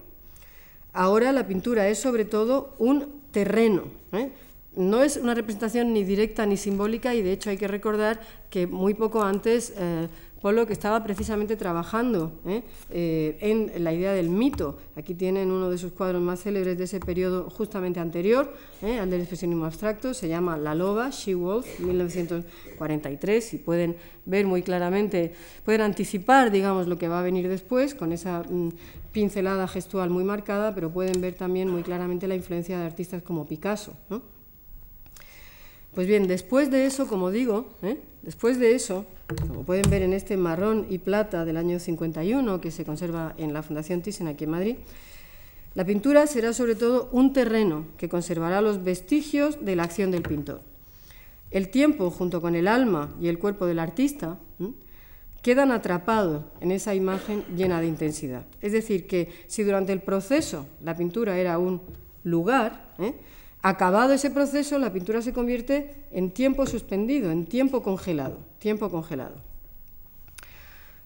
[0.93, 3.83] Ahora la pintura es sobre todo un terreno.
[4.13, 4.31] ¿eh?
[4.77, 8.67] No es una representación ni directa ni simbólica y de hecho hay que recordar que
[8.67, 10.07] muy poco antes eh,
[10.43, 12.63] Pollock estaba precisamente trabajando ¿eh?
[12.89, 14.77] Eh, en la idea del mito.
[14.97, 18.99] Aquí tienen uno de sus cuadros más célebres de ese periodo justamente anterior, ¿eh?
[18.99, 24.63] al del expresionismo abstracto, se llama La Loba, She Wolf, 1943, y pueden ver muy
[24.63, 25.31] claramente,
[25.63, 28.71] pueden anticipar, digamos, lo que va a venir después, con esa mm,
[29.13, 33.45] pincelada gestual muy marcada, pero pueden ver también muy claramente la influencia de artistas como
[33.45, 33.93] Picasso.
[35.93, 37.71] Pues bien, después de eso, como digo,
[38.23, 39.05] después de eso,
[39.47, 43.53] como pueden ver en este marrón y plata del año 51 que se conserva en
[43.53, 44.75] la Fundación Thyssen aquí en Madrid,
[45.75, 50.23] la pintura será sobre todo un terreno que conservará los vestigios de la acción del
[50.23, 50.61] pintor.
[51.51, 54.39] El tiempo, junto con el alma y el cuerpo del artista,
[55.43, 58.45] quedan atrapados en esa imagen llena de intensidad.
[58.61, 61.81] Es decir, que si durante el proceso la pintura era un
[62.23, 63.13] lugar, ¿eh?
[63.65, 69.35] Acabado ese proceso, la pintura se convierte en tiempo suspendido, en tiempo congelado, tiempo congelado.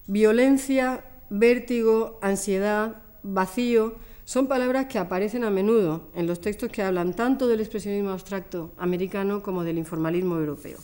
[0.08, 3.94] Violencia, vértigo, ansiedad, vacío,
[4.24, 8.72] son palabras que aparecen a menudo en los textos que hablan tanto del expresionismo abstracto
[8.76, 10.78] americano como del informalismo europeo.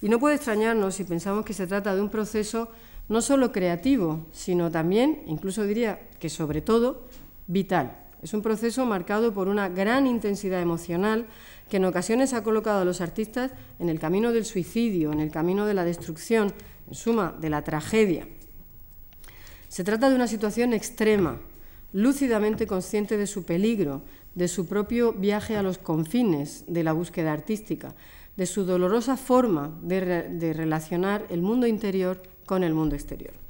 [0.00, 2.70] Y no puede extrañarnos si pensamos que se trata de un proceso
[3.10, 7.02] no solo creativo, sino también, incluso diría que sobre todo,
[7.46, 8.01] vital.
[8.22, 11.26] Es un proceso marcado por una gran intensidad emocional
[11.68, 15.32] que en ocasiones ha colocado a los artistas en el camino del suicidio, en el
[15.32, 16.52] camino de la destrucción,
[16.88, 18.28] en suma, de la tragedia.
[19.66, 21.40] Se trata de una situación extrema,
[21.92, 24.02] lúcidamente consciente de su peligro,
[24.34, 27.94] de su propio viaje a los confines de la búsqueda artística,
[28.36, 33.41] de su dolorosa forma de, relacionar el mundo interior con el mundo exterior.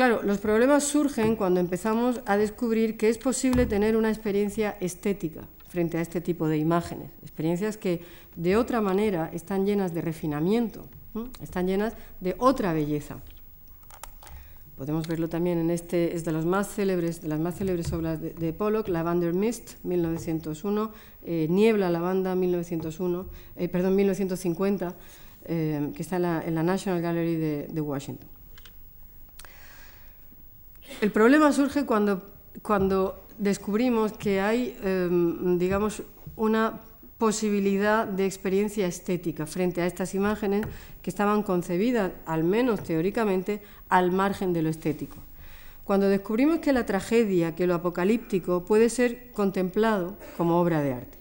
[0.00, 5.42] Claro, los problemas surgen cuando empezamos a descubrir que es posible tener una experiencia estética
[5.68, 8.00] frente a este tipo de imágenes, experiencias que
[8.34, 10.86] de otra manera están llenas de refinamiento,
[11.42, 13.20] están llenas de otra belleza.
[14.74, 18.22] Podemos verlo también en este, es de, los más célebres, de las más célebres obras
[18.22, 20.92] de, Pollock, Lavender Mist, 1901,
[21.26, 24.96] eh, Niebla Lavanda, 1901, eh, perdón, 1950,
[25.44, 27.36] eh, que está en la, National Gallery
[27.68, 28.39] de Washington.
[31.00, 32.22] El problema surge cuando,
[32.62, 36.02] cuando descubrimos que hay, em, digamos,
[36.36, 36.80] una
[37.16, 40.66] posibilidad de experiencia estética frente a estas imágenes
[41.02, 45.16] que estaban concebidas, al menos teóricamente, al margen de lo estético.
[45.84, 51.18] Cuando descubrimos que la tragedia, que lo apocalíptico puede ser contemplado como obra de arte.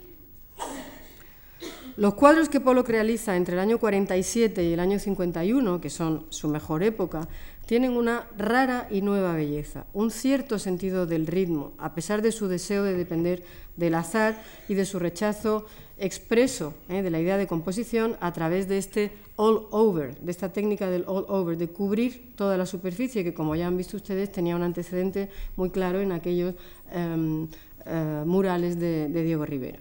[2.00, 6.28] Los cuadros que Pollock realiza entre el año 47 y el año 51, que son
[6.30, 7.28] su mejor época,
[7.70, 12.48] tienen una rara y nueva belleza, un cierto sentido del ritmo, a pesar de su
[12.48, 13.44] deseo de depender
[13.78, 15.68] del azar y de su rechazo
[16.00, 17.04] expreso ¿eh?
[17.04, 21.04] de la idea de composición a través de este all over, de esta técnica del
[21.06, 24.64] all over, de cubrir toda la superficie, que como ya han visto ustedes tenía un
[24.64, 26.56] antecedente muy claro en aquellos
[26.92, 27.48] em,
[27.86, 29.78] eh, murales de, Diego Rivera.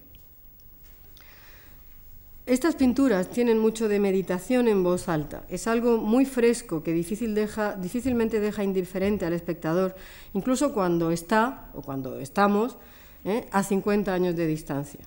[2.49, 5.43] Estas pinturas tienen mucho de meditación en voz alta.
[5.51, 9.95] Es algo muy fresco que difícilmente deja indiferente al espectador,
[10.33, 12.79] incluso cuando está o cuando estamos
[13.27, 13.47] ¿eh?
[13.53, 15.01] a 50 años de distancia.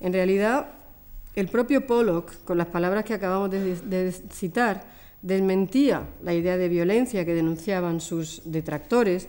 [0.00, 0.72] En realidad,
[1.36, 4.82] el propio Pollock, con las palabras que acabamos de, citar,
[5.22, 9.28] desmentía la idea de violencia que denunciaban sus detractores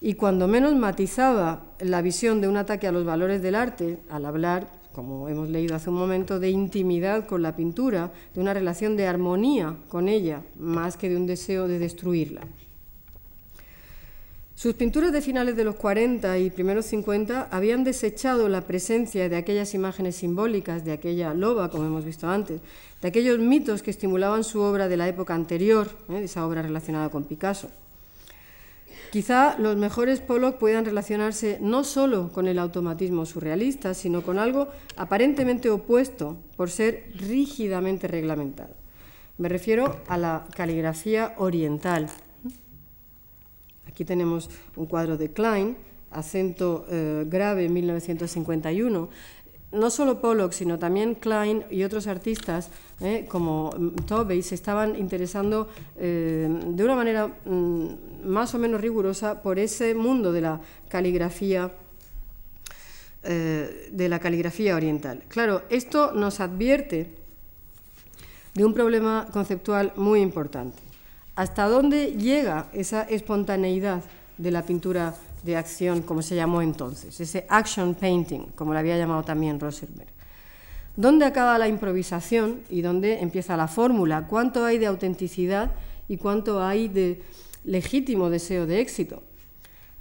[0.00, 4.24] y cuando menos matizaba la visión de un ataque a los valores del arte al
[4.24, 8.96] hablar, como hemos leído hace un momento, de intimidad con la pintura, de una relación
[8.96, 12.40] de armonía con ella, más que de un deseo de destruirla.
[14.54, 19.36] Sus pinturas de finales de los 40 y primeros 50 habían desechado la presencia de
[19.36, 22.62] aquellas imágenes simbólicas, de aquella loba, como hemos visto antes,
[23.02, 26.22] de aquellos mitos que estimulaban su obra de la época anterior, ¿eh?
[26.24, 27.68] esa obra relacionada con Picasso.
[29.16, 34.68] Quizá los mejores Pollock puedan relacionarse no solo con el automatismo surrealista, sino con algo
[34.94, 38.74] aparentemente opuesto por ser rígidamente reglamentado.
[39.38, 42.10] Me refiero a la caligrafía oriental,
[43.88, 45.78] Aquí tenemos un cuadro de Klein,
[46.10, 49.08] acento eh, grave 1951.
[49.72, 54.96] No solo Pollock, sino también Klein y otros artistas eh, como mm, Tobey se estaban
[54.96, 57.88] interesando eh, de una manera mm,
[58.24, 61.72] más o menos rigurosa por ese mundo de la caligrafía
[63.26, 65.24] de la caligrafía oriental.
[65.26, 67.10] Claro, esto nos advierte
[68.56, 70.78] de un problema conceptual muy importante.
[71.36, 74.02] ¿Hasta dónde llega esa espontaneidad
[74.38, 75.14] de la pintura
[75.46, 80.10] de acción, como se llamó entonces, ese action painting, como lo había llamado también Rosenberg?
[80.96, 84.26] ¿Dónde acaba la improvisación y dónde empieza la fórmula?
[84.26, 85.70] ¿Cuánto hay de autenticidad
[86.08, 87.22] y cuánto hay de
[87.64, 89.22] legítimo deseo de éxito?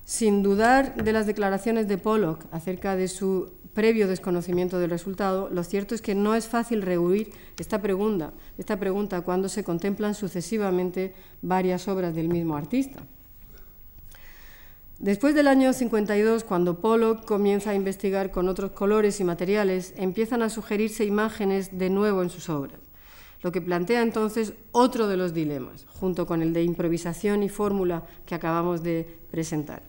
[0.05, 5.63] Sin dudar de las declaraciones de Pollock acerca de su previo desconocimiento del resultado, lo
[5.63, 11.13] cierto es que no es fácil rehuir esta pregunta, esta pregunta cuando se contemplan sucesivamente
[11.41, 13.03] varias obras del mismo artista.
[14.99, 20.41] Después del año 52, cuando Pollock comienza a investigar con otros colores y materiales, empiezan
[20.41, 22.79] a sugerirse imágenes de nuevo en sus obras,
[23.41, 28.03] lo que plantea entonces otro de los dilemas, junto con el de improvisación y fórmula
[28.25, 29.83] que acabamos de presentar.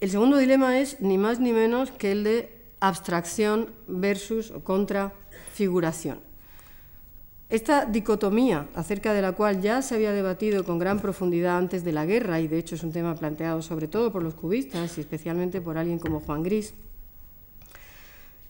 [0.00, 5.12] El segundo dilema es ni más ni menos que el de abstracción versus o contra
[5.52, 6.31] figuración.
[7.52, 11.92] Esta dicotomía, acerca de la cual ya se había debatido con gran profundidad antes de
[11.92, 15.02] la guerra, y de hecho es un tema planteado sobre todo por los cubistas y
[15.02, 16.72] especialmente por alguien como Juan Gris,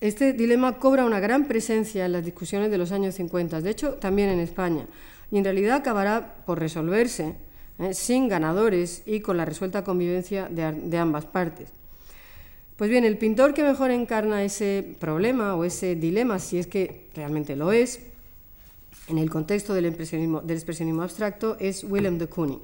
[0.00, 3.94] este dilema cobra una gran presencia en las discusiones de los años 50, de hecho
[3.94, 4.86] también en España,
[5.32, 7.34] y en realidad acabará por resolverse
[7.80, 7.94] ¿eh?
[7.94, 11.70] sin ganadores y con la resuelta convivencia de, ambas partes.
[12.76, 17.08] Pues bien, el pintor que mejor encarna ese problema o ese dilema, si es que
[17.16, 18.11] realmente lo es,
[19.08, 22.60] en el contexto del expresionismo, del expresionismo abstracto, es Willem de Kooning.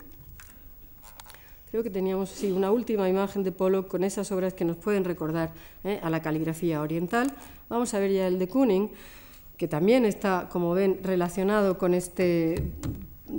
[1.71, 5.53] Creo que teníamos una última imagen de Pollock con esas obras que nos pueden recordar
[5.85, 6.01] ¿eh?
[6.03, 7.31] a la caligrafía oriental.
[7.69, 8.91] Vamos a ver ya el de Kooning,
[9.59, 12.73] que también está, como ven, relacionado con este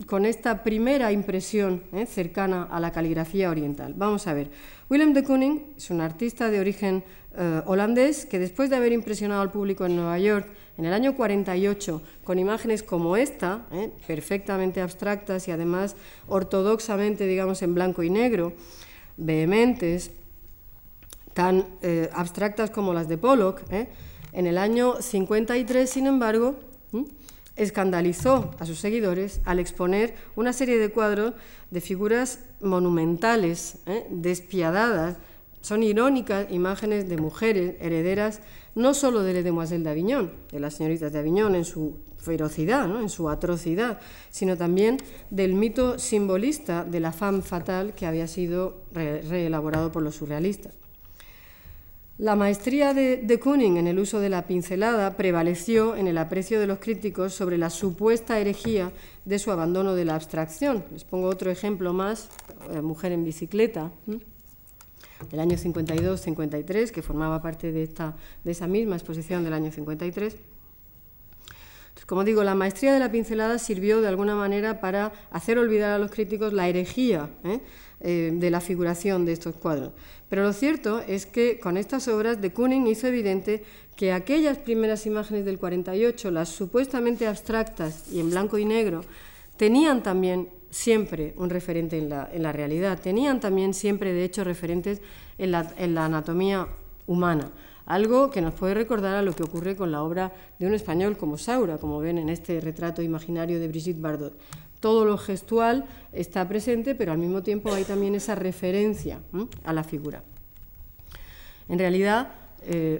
[0.05, 2.05] con esta primera impresión ¿eh?
[2.05, 3.95] cercana a la caligrafía oriental.
[3.97, 4.51] Vamos a ver.
[4.87, 7.03] Willem de Kooning es un artista de origen
[7.39, 10.45] eh, holandés que después de haber impresionado al público en Nueva York
[10.77, 13.89] en el año 48 con imágenes como esta, ¿eh?
[14.05, 15.95] perfectamente abstractas y además
[16.27, 18.53] ortodoxamente, digamos, en blanco y negro,
[19.17, 20.11] vehementes,
[21.33, 21.65] tan
[22.13, 23.61] abstractas como las de Pollock,
[24.33, 26.55] en el año 53, sin embargo,
[27.59, 31.33] escandalizó a sus seguidores al exponer una serie de cuadros
[31.71, 34.05] de figuras monumentales, ¿eh?
[34.09, 35.17] despiadadas,
[35.61, 38.41] son irónicas imágenes de mujeres herederas
[38.75, 43.09] no solo de Les Demoiselles d'Avignon, de las señoritas de Avignon en su ferocidad, en
[43.09, 44.97] su atrocidad, sino también
[45.29, 50.73] del mito simbolista de la femme fatale que había sido reelaborado por los surrealistas.
[52.17, 56.59] La maestría de, de Kooning en el uso de la pincelada prevaleció en el aprecio
[56.59, 58.91] de los críticos sobre la supuesta herejía
[59.23, 60.83] de su abandono de la abstracción.
[60.91, 62.29] Les pongo otro ejemplo más,
[62.71, 63.93] eh, Mujer en bicicleta,
[65.29, 70.35] del año 52-53, que formaba parte de, esta, de esa misma exposición del año 53.
[72.05, 75.99] como digo, la maestría de la pincelada sirvió de alguna manera para hacer olvidar a
[75.99, 77.59] los críticos la herejía ¿eh?
[78.01, 79.91] Eh, de la figuración de estos cuadros.
[80.29, 83.63] Pero lo cierto es que con estas obras de Kooning hizo evidente
[83.95, 89.01] que aquellas primeras imágenes del 48, las supuestamente abstractas y en blanco y negro,
[89.57, 95.01] tenían también siempre un referente en la, realidad, tenían también siempre, de hecho, referentes
[95.37, 96.67] en la, en la anatomía
[97.07, 97.51] humana.
[97.85, 101.17] Algo que nos puede recordar a lo que ocurre con la obra de un español
[101.17, 104.39] como Saura, como ven en este retrato imaginario de Brigitte Bardot.
[104.79, 109.19] Todo lo gestual está presente, pero al mismo tiempo hay también esa referencia
[109.63, 110.23] a la figura.
[111.67, 112.31] En realidad,
[112.63, 112.99] eh,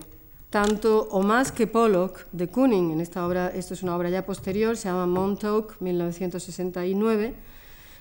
[0.50, 4.26] tanto o más que Pollock de Kooning, en esta obra, esto es una obra ya
[4.26, 7.36] posterior, se llama Montauk, 1969,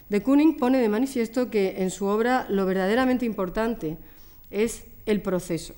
[0.09, 3.99] de Kooning pone de manifiesto que en su obra lo verdaderamente importante
[4.51, 5.75] es el proceso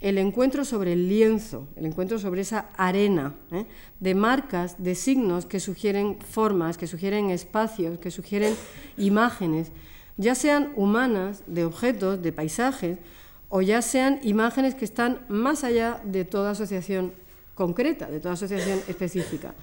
[0.00, 3.66] el encuentro sobre el lienzo, el encuentro sobre esa arena ¿eh?
[3.98, 8.54] de marcas, de signos que sugieren formas, que sugieren espacios, que sugieren
[8.96, 9.72] imágenes,
[10.16, 12.98] ya sean humanas, de objetos, de paisajes,
[13.48, 17.12] o ya sean imágenes que están más allá de toda asociación
[17.54, 19.54] concreta, de toda asociación específica.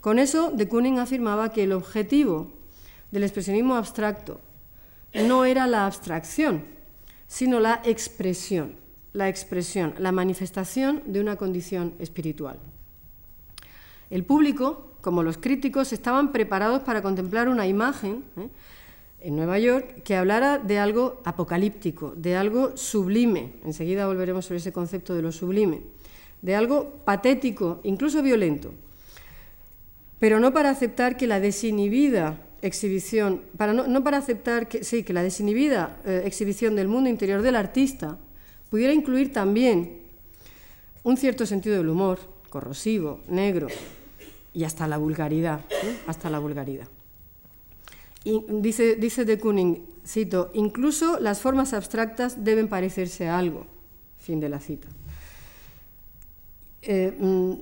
[0.00, 2.50] Con eso, de Kooning afirmaba que el objetivo
[3.12, 4.40] del expresionismo abstracto
[5.14, 6.64] no era la abstracción,
[7.28, 8.82] sino la expresión
[9.12, 12.58] la expresión, la manifestación de una condición espiritual.
[14.10, 18.48] El público, como los críticos, estaban preparados para contemplar una imagen ¿eh?
[19.20, 23.54] en Nueva York que hablara de algo apocalíptico, de algo sublime.
[23.64, 25.82] Enseguida volveremos sobre ese concepto de lo sublime,
[26.40, 28.72] de algo patético, incluso violento.
[30.18, 35.12] Pero no para aceptar que la desinhibida exhibición, para no, para aceptar que, sí, que
[35.12, 38.18] la desinhibida eh, exhibición del mundo interior del artista
[38.70, 40.00] pudiera incluir también
[41.02, 43.66] un cierto sentido del humor, corrosivo, negro,
[44.54, 45.60] y hasta la vulgaridad,
[46.06, 46.86] hasta la vulgaridad.
[48.24, 53.66] Y dice, dice de Kooning, cito, incluso las formas abstractas deben parecerse a algo.
[54.18, 54.86] Fin de la cita.
[56.82, 57.52] Eh, mm,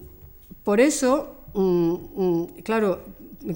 [0.63, 3.01] por eso, mm, mm, claro,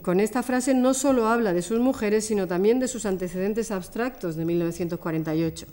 [0.03, 4.37] con esta frase no solo habla de sus mujeres, sino también de sus antecedentes abstractos
[4.37, 5.67] de 1948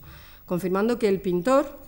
[0.52, 1.80] confirmando que el pintor,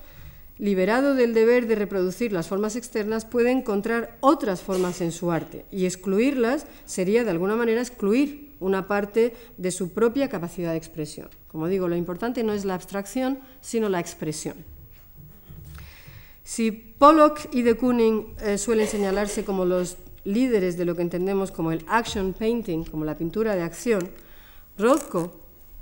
[0.58, 5.66] liberado del deber de reproducir las formas externas, puede encontrar otras formas en su arte
[5.70, 11.28] y excluirlas sería de alguna manera excluir una parte de su propia capacidad de expresión.
[11.50, 14.56] Como digo, lo importante no es la abstracción, sino la expresión.
[16.46, 21.52] Si Pollock y de Kooning eh, suelen señalarse como los líderes de lo que entendemos
[21.52, 24.10] como el action painting, como la pintura de acción,
[24.78, 25.40] Rothko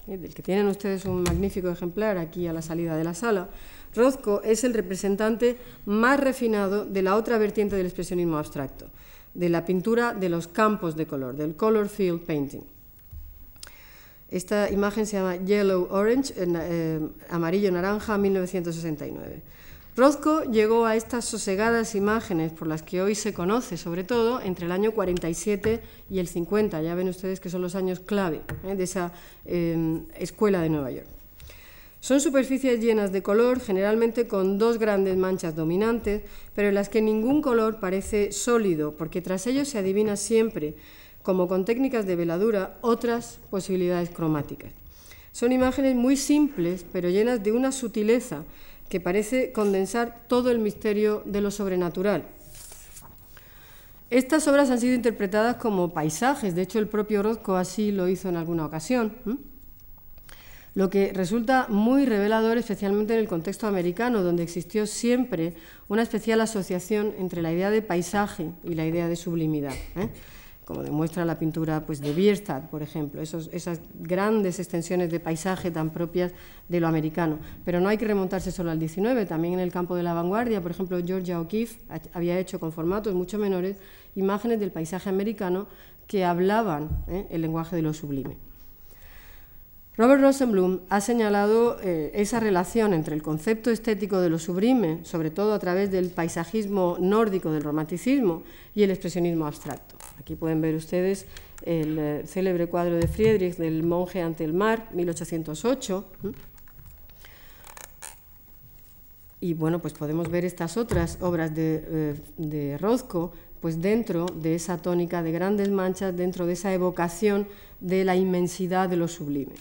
[0.07, 0.17] ¿eh?
[0.17, 3.49] del que tienen ustedes un magnífico ejemplar aquí a la salida de la sala,
[3.95, 8.87] Rothko es el representante más refinado de la otra vertiente del expresionismo abstracto,
[9.33, 12.61] de la pintura de los campos de color, del color field painting.
[14.29, 16.33] Esta imagen se llama Yellow Orange,
[17.29, 19.41] amarillo naranja, 1969.
[19.97, 24.65] Rothko llegó a estas sosegadas imágenes por las que hoy se conoce, sobre todo entre
[24.65, 26.81] el año 47 y el 50.
[26.81, 28.75] Ya ven ustedes que son los años clave ¿eh?
[28.75, 29.11] de esa
[29.43, 31.07] em, escuela de Nueva York.
[31.99, 36.23] Son superficies llenas de color, generalmente con dos grandes manchas dominantes,
[36.55, 40.75] pero en las que ningún color parece sólido, porque tras ellos se adivina siempre,
[41.21, 44.71] como con técnicas de veladura, otras posibilidades cromáticas.
[45.33, 48.45] Son imágenes muy simples, pero llenas de una sutileza
[48.91, 52.25] que parece condensar todo el misterio de lo sobrenatural.
[54.09, 58.27] Estas obras han sido interpretadas como paisajes, de hecho el propio Rothko así lo hizo
[58.27, 59.13] en alguna ocasión,
[60.75, 65.53] lo que resulta muy revelador especialmente en el contexto americano, donde existió siempre
[65.87, 69.73] una especial asociación entre la idea de paisaje y la idea de sublimidad.
[69.95, 70.09] ¿eh?
[70.71, 75.89] Como demuestra la pintura pues, de Bierstadt, por ejemplo, esas grandes extensiones de paisaje tan
[75.89, 76.31] propias
[76.69, 77.39] de lo americano.
[77.65, 80.61] Pero no hay que remontarse solo al 19, también en el campo de la vanguardia,
[80.61, 81.81] por ejemplo, Georgia O'Keeffe
[82.13, 83.75] había hecho con formatos mucho menores
[84.15, 85.67] imágenes del paisaje americano
[86.07, 87.27] que hablaban ¿eh?
[87.29, 88.37] el lenguaje de lo sublime.
[89.97, 95.31] Robert Rosenblum ha señalado eh, esa relación entre el concepto estético de lo sublime, sobre
[95.31, 98.43] todo a través del paisajismo nórdico del romanticismo,
[98.73, 100.00] y el expresionismo abstracto.
[100.21, 101.25] Aquí pueden ver ustedes
[101.63, 106.05] el eh, célebre cuadro de Friedrich del monje ante el mar, 1808.
[109.39, 114.53] Y bueno, pues podemos ver estas otras obras de, eh, de Rozco pues dentro de
[114.53, 117.47] esa tónica de grandes manchas, dentro de esa evocación
[117.79, 119.53] de la inmensidad de lo sublime.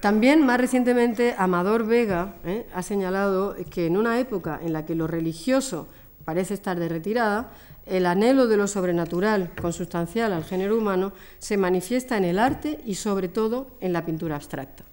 [0.00, 2.66] También más recientemente Amador Vega ¿eh?
[2.74, 5.88] ha señalado que en una época en la que lo religioso
[6.28, 7.50] parece estar de retirada,
[7.88, 12.94] el anhelo de lo sobrenatural, consustancial al género humano, se manifiesta en el arte y
[12.94, 14.84] sobre todo en la pintura abstracta.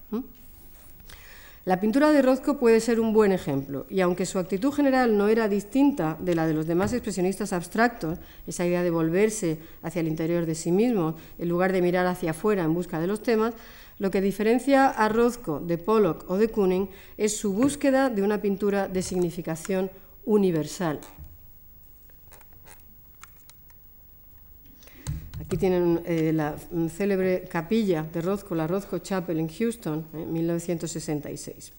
[1.65, 5.27] La pintura de Rozco puede ser un buen ejemplo, y aunque su actitud general no
[5.29, 10.07] era distinta de la de los demás expresionistas abstractos, esa idea de volverse hacia el
[10.07, 13.55] interior de sí mismo, en lugar de mirar hacia afuera en busca de los temas,
[13.97, 16.87] lo que diferencia a Rozco de Pollock o de Kooning
[17.17, 19.89] es su búsqueda de una pintura de significación
[20.23, 20.99] universal,
[25.45, 26.55] Aquí tienen eh, la
[26.89, 31.71] célebre capilla de Rozco, la Rozco Chapel en Houston, en 1966.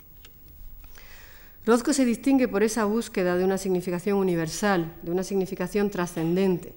[1.65, 6.75] Rozco se distingue por esa búsqueda de una significación universal, de una significación trascendente.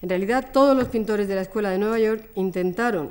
[0.00, 3.10] En realidad, todos los pintores de la Escuela de Nueva York intentaron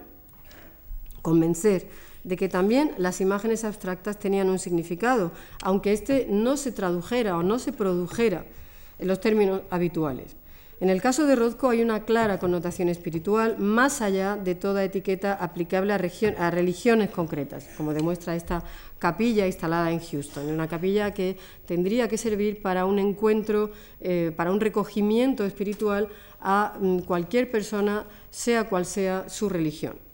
[1.21, 1.89] convencer
[2.23, 7.43] de que también las imágenes abstractas tenían un significado, aunque éste no se tradujera o
[7.43, 8.45] no se produjera
[8.99, 10.37] en los términos habituales.
[10.79, 15.33] En el caso de Rozco hay una clara connotación espiritual más allá de toda etiqueta
[15.33, 18.63] aplicable a, religiones concretas, como demuestra esta
[18.99, 24.51] capilla instalada en Houston, una capilla que tendría que servir para un encuentro, eh, para
[24.51, 26.09] un recogimiento espiritual
[26.41, 30.06] a mm, cualquier persona, sea cual sea su religión.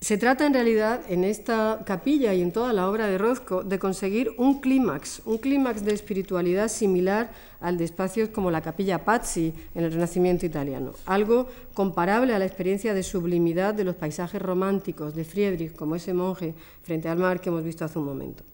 [0.00, 3.80] Se trata en realidad en esta capilla y en toda la obra de Rozco de
[3.80, 9.52] conseguir un clímax, un clímax de espiritualidad similar al de espacios como la capilla Pazzi
[9.74, 15.16] en el Renacimiento italiano, algo comparable a la experiencia de sublimidad de los paisajes románticos
[15.16, 18.44] de Friedrich, como ese monje frente al mar que hemos visto hace un momento.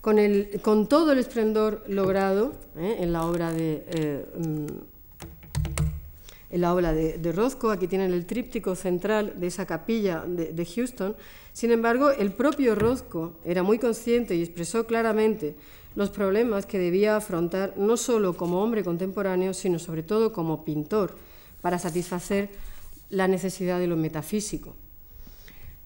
[0.00, 2.98] Con, todo el esplendor logrado ¿eh?
[3.00, 4.93] en la obra de eh, mm,
[6.58, 11.16] la obra de, de, aquí tienen el tríptico central de esa capilla de, Houston.
[11.52, 15.56] Sin embargo, el propio Rozco era muy consciente y expresó claramente
[15.96, 21.16] los problemas que debía afrontar no solo como hombre contemporáneo, sino sobre todo como pintor,
[21.60, 22.50] para satisfacer
[23.10, 24.74] la necesidad de lo metafísico.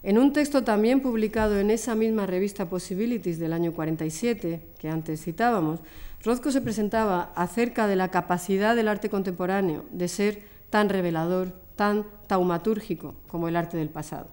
[0.02, 5.22] En un texto también publicado en esa misma revista Possibilities del año 47, que antes
[5.22, 5.80] citábamos,
[6.24, 12.06] Rozco se presentaba acerca de la capacidad del arte contemporáneo de ser tan revelador, tan
[12.26, 14.28] taumatúrgico como el arte del pasado.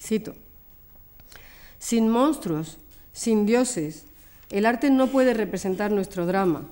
[0.00, 0.34] Cito,
[1.78, 2.78] sin monstruos,
[3.12, 4.06] sin dioses,
[4.50, 6.68] el arte no puede representar nuestro drama.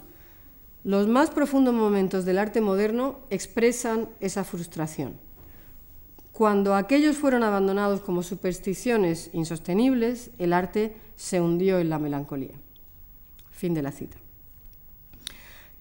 [0.84, 5.18] Los más profundos momentos del arte moderno expresan esa frustración.
[6.32, 12.55] Cuando aquellos fueron abandonados como supersticiones insostenibles, el arte se hundió en la melancolía.
[13.50, 14.16] Fin de la cita.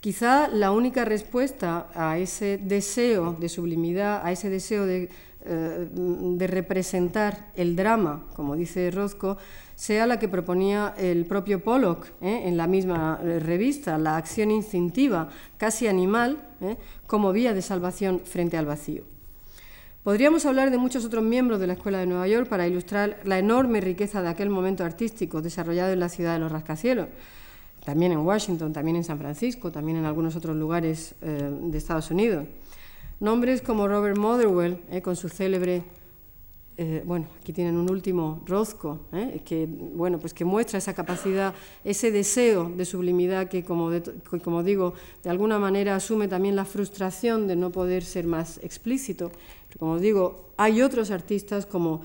[0.03, 5.07] Quizá la única respuesta a ese deseo de sublimidad, a ese deseo de,
[5.45, 5.87] eh,
[6.39, 9.37] representar el drama, como dice Rozco,
[9.75, 12.41] sea la que proponía el propio Pollock ¿eh?
[12.43, 16.49] en la misma eh, revista, la acción instintiva, casi animal,
[17.07, 19.05] como vía de salvación frente al vacío.
[20.03, 23.39] Podríamos hablar de muchos otros miembros de la Escuela de Nueva York para ilustrar la
[23.39, 27.07] enorme riqueza de aquel momento artístico desarrollado en la ciudad de los rascacielos
[27.83, 32.09] también en Washington, también en San Francisco, también en algunos otros lugares eh, de Estados
[32.11, 32.45] Unidos.
[33.19, 35.83] Nombres como Robert Motherwell, eh, con su célebre,
[36.75, 39.01] eh, bueno, aquí tienen un último Rozco,
[39.45, 41.53] que, bueno, pues que muestra esa capacidad,
[41.83, 43.91] ese deseo de sublimidad que, como,
[44.43, 49.31] como digo, de alguna manera asume también la frustración de no poder ser más explícito.
[49.77, 52.01] Como digo, hay otros artistas como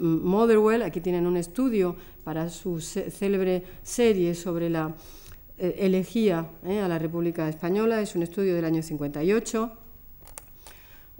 [0.00, 4.94] Motherwell, aquí tienen un estudio para su célebre serie sobre la
[5.56, 9.70] eh, elegía eh, a la República Española, es un estudio del año 58.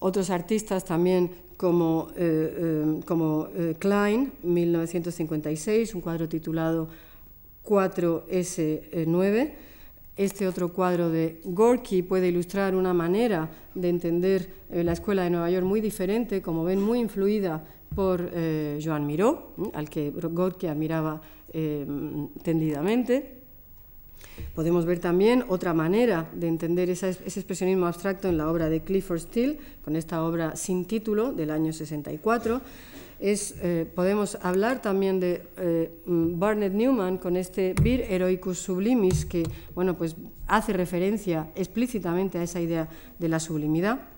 [0.00, 6.88] Otros artistas también como, eh, como Klein, 1956, un cuadro titulado
[7.64, 9.52] 4S9.
[10.16, 15.50] Este otro cuadro de Gorky puede ilustrar una manera de entender la escuela de Nueva
[15.50, 17.64] York muy diferente, como ven, muy influida
[17.94, 21.20] por eh, Joan Miró, al que Gorky admiraba
[21.52, 21.86] eh,
[22.42, 23.40] tendidamente.
[24.54, 29.20] Podemos ver también otra manera de entender ese expresionismo abstracto en la obra de Clifford
[29.20, 32.60] Steele, con esta obra sin título del año 64.
[33.20, 35.42] Es, eh, podemos hablar también de
[36.04, 40.16] Barnett Newman con este Vir Heroicus Sublimis, que bueno, pues
[40.48, 42.88] hace referencia explícitamente a esa idea
[43.18, 44.13] de la sublimidad.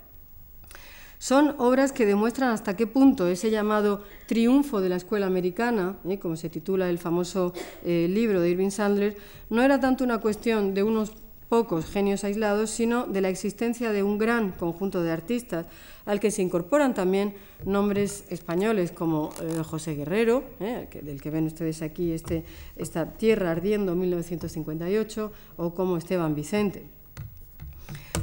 [1.18, 6.18] Son obras que demuestran hasta qué punto ese llamado triunfo de la escuela americana, ¿eh?
[6.18, 7.54] como se titula el famoso
[7.84, 9.16] eh, libro de Irving Sandler,
[9.48, 11.12] no era tanto una cuestión de unos
[11.48, 15.66] pocos genios aislados, sino de la existencia de un gran conjunto de artistas,
[16.04, 21.82] al que se incorporan también nombres españoles como eh, José Guerrero, del que ven ustedes
[21.82, 22.44] aquí este,
[22.76, 26.95] esta Tierra Ardiendo 1958, o como Esteban Vicente.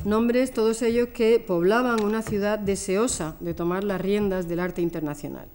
[0.05, 5.47] Nombres, todos ellos que poblaban una ciudad deseosa de tomar las riendas del arte internacional.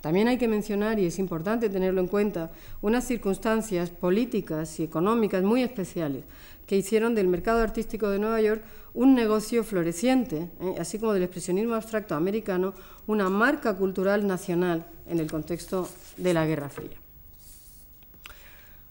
[0.00, 2.50] También hay que mencionar, y es importante tenerlo en cuenta,
[2.82, 6.24] unas circunstancias políticas y económicas muy especiales
[6.66, 8.62] que hicieron del mercado artístico de Nueva York
[8.94, 10.74] un negocio floreciente, ¿eh?
[10.78, 12.74] así como del expresionismo abstracto americano,
[13.06, 17.03] una marca cultural nacional en el contexto de la Guerra Fría.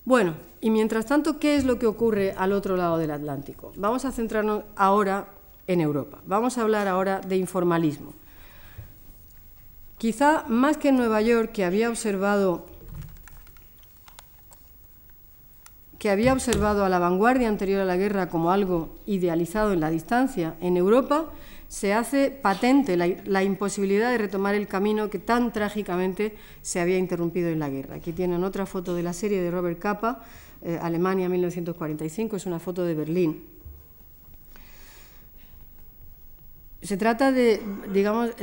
[0.05, 3.71] Bueno, y mientras tanto, ¿qué es lo que ocurre al otro lado del Atlántico?
[3.77, 5.27] Vamos a centrarnos ahora
[5.67, 6.19] en Europa.
[6.25, 8.13] Vamos a hablar ahora de informalismo.
[9.97, 12.65] Quizá más que en Nueva York, que había observado
[15.99, 19.89] que había observado a la vanguardia anterior a la guerra como algo idealizado en la
[19.89, 21.27] distancia, en Europa
[21.73, 27.49] se hace patente la, imposibilidad de retomar el camino que tan trágicamente se había interrumpido
[27.49, 27.95] en la guerra.
[27.95, 30.23] Aquí tienen otra foto de la serie de Robert Capa,
[30.61, 33.43] eh, Alemania 1945, es una foto de Berlín.
[36.83, 37.59] Se trata de,
[37.91, 38.35] digamos,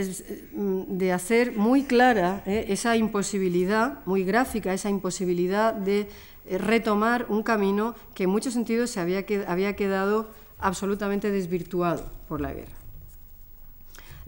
[0.52, 6.08] de hacer muy clara eh, esa imposibilidad, muy gráfica, esa imposibilidad de
[6.46, 12.40] eh, retomar un camino que en muchos sentidos se había, había quedado absolutamente desvirtuado por
[12.40, 12.79] la guerra.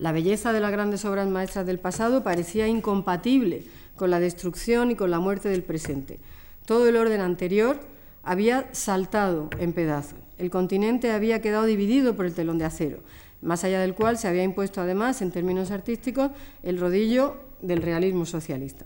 [0.02, 3.62] La belleza de las grandes obras maestras del pasado parecía incompatible
[3.94, 6.18] con la destrucción y con la muerte del presente.
[6.66, 7.78] Todo el orden anterior
[8.24, 10.18] había saltado en pedazos.
[10.38, 12.98] El continente había quedado dividido por el telón de acero,
[13.42, 16.32] más allá del cual se había impuesto además, en términos artísticos,
[16.64, 18.84] el rodillo del realismo socialista.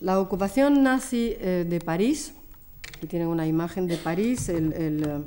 [0.00, 2.32] La ocupación nazi eh, de París,
[2.96, 5.20] aquí tienen una imagen de París, el, eh,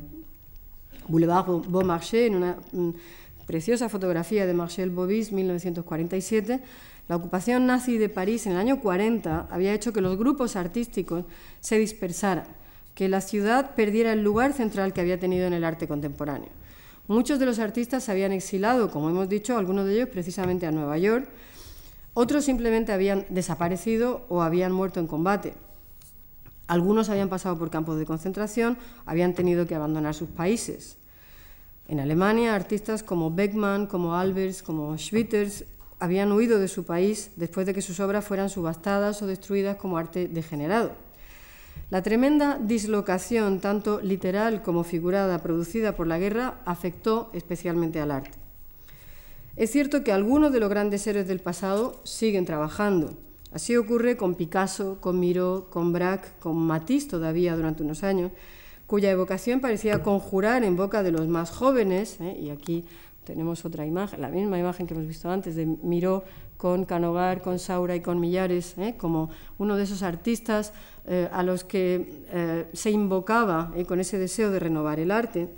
[1.07, 2.89] Boulevard Beaumarchais, en una mm,
[3.49, 6.59] preciosa fotografía de Marcel Bobis, 1947,
[7.07, 11.25] la ocupación nazi de París en el año 40 había hecho que los grupos artísticos
[11.59, 12.45] se dispersaran,
[12.93, 16.49] que la ciudad perdiera el lugar central que había tenido en el arte contemporáneo.
[17.07, 20.71] Muchos de los artistas se habían exilado, como hemos dicho, algunos de ellos precisamente a
[20.71, 21.27] Nueva York,
[22.13, 25.55] otros simplemente habían desaparecido o habían muerto en combate.
[26.67, 28.77] Algunos habían pasado por campos de concentración,
[29.07, 30.99] habían tenido que abandonar sus países.
[31.89, 35.65] En Alemania, artistas como Beckmann, como Albers, como Schwitters
[35.99, 39.97] habían huido de su país después de que sus obras fueran subastadas o destruidas como
[39.97, 40.91] arte degenerado.
[41.89, 48.37] La tremenda dislocación, tanto literal como figurada, producida por la guerra, afectó especialmente al arte.
[49.55, 53.17] Es cierto que algunos de los grandes héroes del pasado siguen trabajando.
[53.51, 58.31] Así ocurre con Picasso, con Miró, con Braque, con Matisse todavía durante unos años,
[58.89, 62.35] cuya evocación parecía conjurar en boca de los más jóvenes, ¿eh?
[62.41, 62.85] y aquí
[63.23, 66.23] tenemos otra imagen, la misma imagen que hemos visto antes de Miró
[66.57, 68.95] con Canogar, con Saura y con Millares, ¿eh?
[68.97, 69.29] como
[69.59, 70.73] uno de esos artistas
[71.05, 75.49] eh, a los que se invocaba con ese deseo de renovar el arte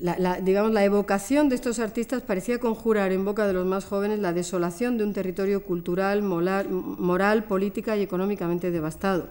[0.00, 4.18] la, digamos, la evocación de estos artistas parecía conjurar en boca de los más jóvenes
[4.18, 9.28] la desolación de un territorio cultural, moral, política y económicamente devastado.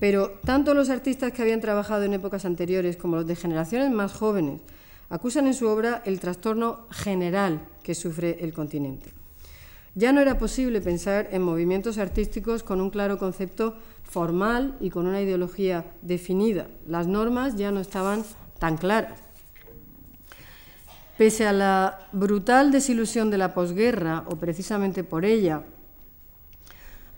[0.00, 4.12] Pero tanto los artistas que habían trabajado en épocas anteriores como los de generaciones más
[4.12, 4.62] jóvenes
[5.10, 9.12] acusan en su obra el trastorno general que sufre el continente.
[9.94, 15.06] Ya no era posible pensar en movimientos artísticos con un claro concepto formal y con
[15.06, 16.68] una ideología definida.
[16.86, 18.24] Las normas ya no estaban
[18.58, 19.20] tan claras.
[21.18, 25.64] Pese a la brutal desilusión de la posguerra, o precisamente por ella,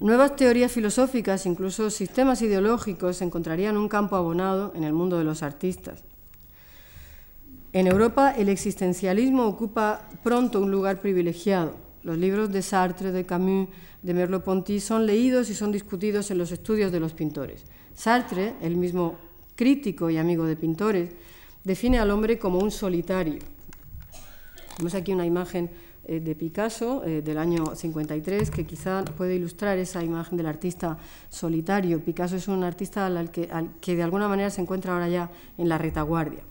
[0.03, 5.43] nuevas teorías filosóficas, incluso sistemas ideológicos, encontrarían un campo abonado en el mundo de los
[5.43, 6.05] artistas.
[7.73, 11.77] En Europa, el existencialismo ocupa pronto un lugar privilegiado.
[12.03, 13.69] Los libros de Sartre, de Camus,
[14.03, 17.65] de Merleau-Ponty son leídos y son discutidos en los estudios de los pintores.
[17.95, 19.17] Sartre, el mismo
[19.55, 21.11] crítico y amigo de pintores,
[21.63, 23.39] define al hombre como un solitario,
[24.79, 25.71] Vemos aquí una imagen
[26.05, 30.99] eh, de Picasso eh, del año 53 que quizá puede ilustrar esa imagen del artista
[31.31, 32.01] solitario.
[32.01, 33.49] Picasso es un artista al que,
[33.81, 36.43] que de alguna manera se encuentra ahora ya en la retaguardia.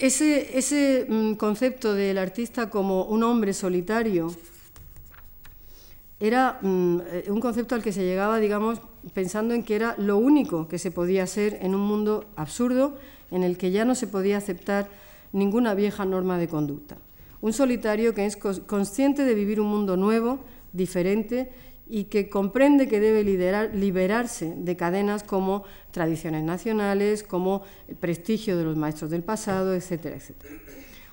[0.00, 4.34] Ese, ese, mm, concepto del artista como un hombre solitario
[6.18, 8.80] era mm, eh, un concepto al que se llegaba, digamos,
[9.12, 12.96] pensando en que era lo único que se podía ser en un mundo absurdo
[13.30, 14.88] en el que ya no se podía aceptar
[15.32, 16.98] ninguna vieja norma de conducta.
[17.40, 20.40] Un solitario que es consciente de vivir un mundo nuevo,
[20.72, 21.50] diferente
[21.88, 28.64] y que comprende que debe liberarse de cadenas como tradiciones nacionales, como el prestigio de
[28.64, 30.54] los maestros del pasado, etcétera, etcétera.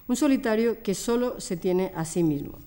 [0.08, 2.60] Un solitario que solo se tiene a sí mismo.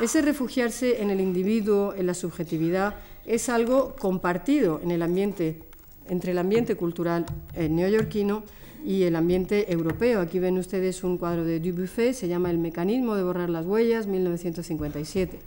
[0.00, 2.94] Ese refugiarse en el individuo, en la subjetividad,
[3.26, 5.62] es algo compartido en el ambiente,
[6.08, 8.44] entre el ambiente cultural eh, neoyorquino
[8.86, 10.20] y el ambiente europeo.
[10.20, 14.06] Aquí ven ustedes un cuadro de Dubuffet, se llama El mecanismo de borrar las huellas,
[14.06, 15.40] 1957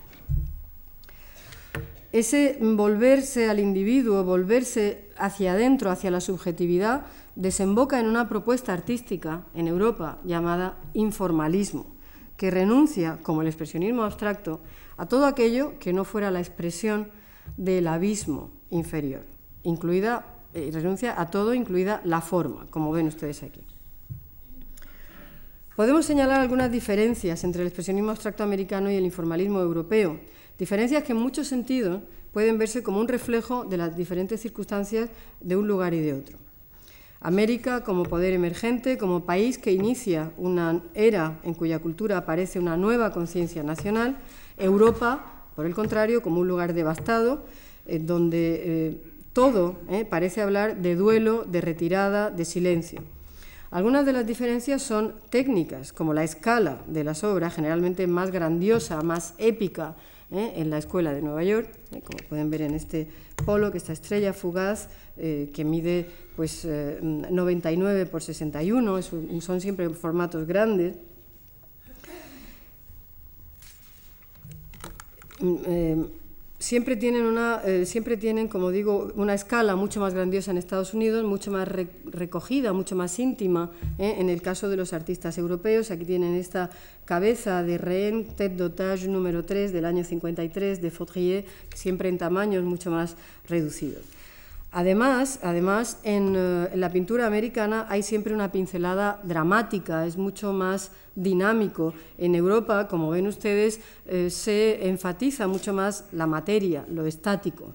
[2.12, 9.44] ese volverse al individuo, volverse hacia adentro, hacia la subjetividad, desemboca en una propuesta artística
[9.54, 11.86] en Europa llamada informalismo,
[12.36, 14.60] que renuncia, como el expresionismo abstracto,
[14.98, 17.10] a todo aquello que no fuera la expresión
[17.58, 19.24] del abismo inferior,
[19.64, 20.26] incluida,
[20.68, 23.62] eh, renuncia a todo, incluida la forma, como ven ustedes aquí.
[25.76, 30.20] Podemos señalar algunas diferencias entre el expresionismo abstracto americano y el informalismo europeo,
[30.60, 32.02] Diferencias que en muchos sentidos
[32.34, 36.38] pueden verse como un reflejo de las diferentes circunstancias de un lugar y de otro.
[37.22, 42.76] América como poder emergente, como país que inicia una era en cuya cultura aparece una
[42.76, 44.18] nueva conciencia nacional,
[44.58, 47.46] Europa, por el contrario, como un lugar devastado,
[47.86, 49.04] eh, donde eh,
[49.34, 53.04] todo eh, parece hablar de duelo, de retirada, de silencio.
[53.72, 59.02] Algunas de las diferencias son técnicas, como la escala de las obras, generalmente más grandiosa,
[59.04, 59.96] más épica,
[60.32, 60.54] ¿eh?
[60.56, 62.02] en la Escuela de Nueva York, ¿eh?
[62.04, 63.08] como pueden ver en este
[63.46, 66.06] polo, que esta estrella fugaz, que mide
[66.38, 69.02] pues, 99 por 61,
[69.42, 70.96] son siempre formatos grandes.
[76.60, 80.94] Siempre tienen, una, eh, siempre tienen, como digo, una escala mucho más grandiosa en Estados
[80.94, 83.72] Unidos, mucho más recogida, mucho más íntima.
[83.98, 84.16] ¿eh?
[84.18, 86.70] En el caso de los artistas europeos, aquí tienen esta
[87.06, 92.66] cabeza de rehén, tête d'otage número 3 del año 53 de Fautrier, siempre en tamaños
[92.66, 93.16] mucho más
[93.48, 94.19] reducidos.
[94.72, 100.92] Además, además eh, en, la pintura americana hay siempre una pincelada dramática, es mucho más
[101.16, 101.94] dinámico.
[102.18, 107.74] En Europa, como ven ustedes, eh, se enfatiza mucho más la materia, lo estático.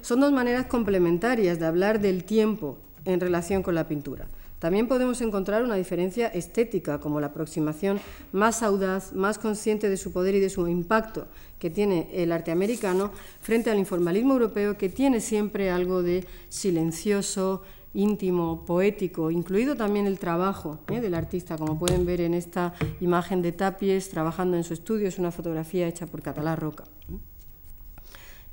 [0.00, 4.26] Son dos maneras complementarias de hablar del tiempo en relación con la pintura.
[4.58, 8.00] También podemos encontrar una diferencia estética, como la aproximación
[8.32, 11.26] más audaz, más consciente de su poder y de su impacto
[11.58, 17.62] que tiene el arte americano frente al informalismo europeo, que tiene siempre algo de silencioso,
[17.94, 21.00] íntimo, poético, incluido también el trabajo ¿eh?
[21.00, 25.18] del artista, como pueden ver en esta imagen de Tapies trabajando en su estudio, es
[25.18, 26.84] una fotografía hecha por Catalá Roca.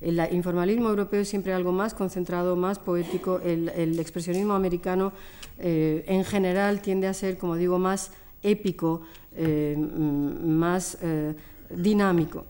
[0.04, 3.40] El informalismo europeo es siempre algo más concentrado, más poético.
[3.40, 5.14] El, expresionismo americano
[5.60, 9.02] eh, en general tiende a ser, como digo, más épico,
[9.34, 11.34] eh, más eh,
[11.70, 12.46] dinámico.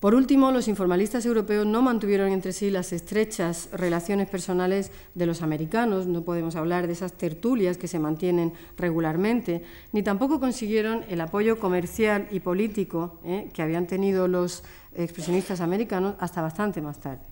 [0.00, 5.40] Por último, los informalistas europeos no mantuvieron entre sí las estrechas relaciones personales de los
[5.40, 9.62] americanos, no podemos hablar de esas tertulias que se mantienen regularmente,
[9.92, 13.18] ni tampoco consiguieron el apoyo comercial y político
[13.54, 14.64] que habían tenido los
[14.96, 17.22] expresionistas americanos hasta bastante más tarde.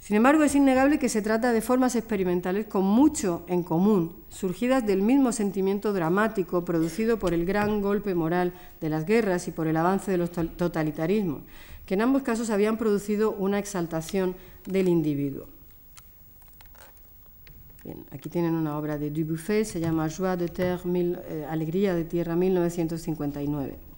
[0.00, 4.84] Sin embargo, es innegable que se trata de formas experimentales con mucho en común, surgidas
[4.86, 9.66] del mismo sentimiento dramático producido por el gran golpe moral de las guerras y por
[9.66, 11.42] el avance de los totalitarismos,
[11.84, 14.34] que en ambos casos habían producido una exaltación
[14.66, 15.46] del individuo.
[18.10, 22.36] aquí tienen una obra de Dubuffet, se llama Joie de Terre, eh, Alegría de Tierra,
[22.36, 23.89] 1959.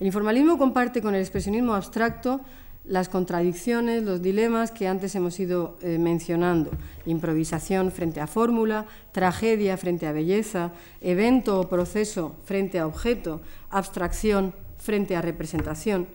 [0.00, 2.40] El informalismo comparte con el expresionismo abstracto
[2.84, 6.70] las contradicciones, los dilemas que antes hemos ido eh, mencionando.
[7.04, 10.72] Improvisación frente a fórmula, tragedia frente a belleza,
[11.02, 16.08] evento o proceso frente a objeto, abstracción frente a representación.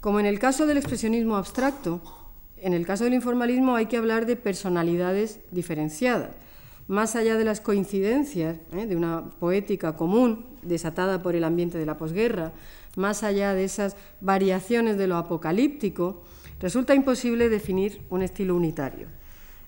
[0.00, 2.00] Como en el caso del expresionismo abstracto,
[2.56, 6.30] en el caso del informalismo hay que hablar de personalidades diferenciadas.
[6.88, 8.86] Más allá de las coincidencias ¿eh?
[8.86, 12.52] de una poética común desatada por el ambiente de la posguerra,
[12.96, 16.24] más allá de esas variaciones de lo apocalíptico,
[16.60, 19.06] resulta imposible definir un estilo unitario.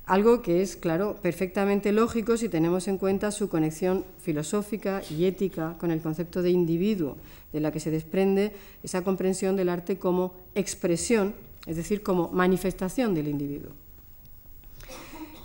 [0.06, 5.76] Algo que es, claro, perfectamente lógico si tenemos en cuenta su conexión filosófica y ética
[5.78, 7.18] con el concepto de individuo,
[7.52, 11.34] de la que se desprende esa comprensión del arte como expresión,
[11.66, 13.72] es decir, como manifestación del individuo.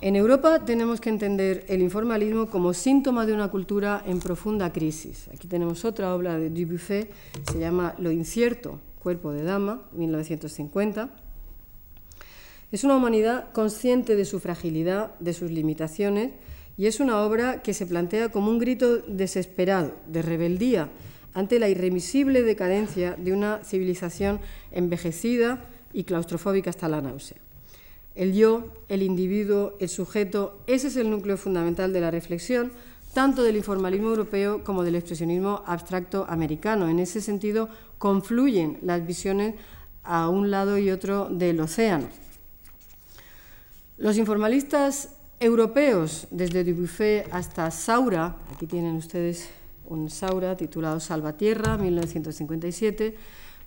[0.06, 5.30] En Europa tenemos que entender el informalismo como síntoma de una cultura en profunda crisis.
[5.34, 7.10] Aquí tenemos otra obra de Dubuffet,
[7.50, 11.10] se llama Lo incierto, cuerpo de dama, 1950.
[12.74, 16.32] Es una humanidad consciente de su fragilidad, de sus limitaciones,
[16.76, 20.90] y es una obra que se plantea como un grito desesperado, de rebeldía,
[21.34, 24.42] ante la irremisible decadencia de una civilización
[24.74, 27.38] envejecida y claustrofóbica hasta la náusea.
[28.16, 32.72] El yo, el individuo, el sujeto, ese es el núcleo fundamental de la reflexión,
[33.14, 36.90] tanto del informalismo europeo como del expresionismo abstracto americano.
[36.90, 39.56] En ese sentido, confluyen las visiones
[40.04, 42.08] a un lado y otro del océano.
[43.98, 45.10] Los informalistas
[45.40, 49.50] europeos, desde Dubuffet hasta Saura, aquí tienen ustedes
[49.86, 53.16] un Saura titulado Salvatierra, 1957,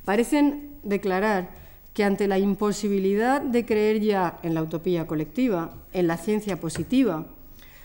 [0.05, 1.66] parecen declarar
[1.97, 7.25] que ante la imposibilidad de creer ya en la utopía colectiva, en la ciencia positiva,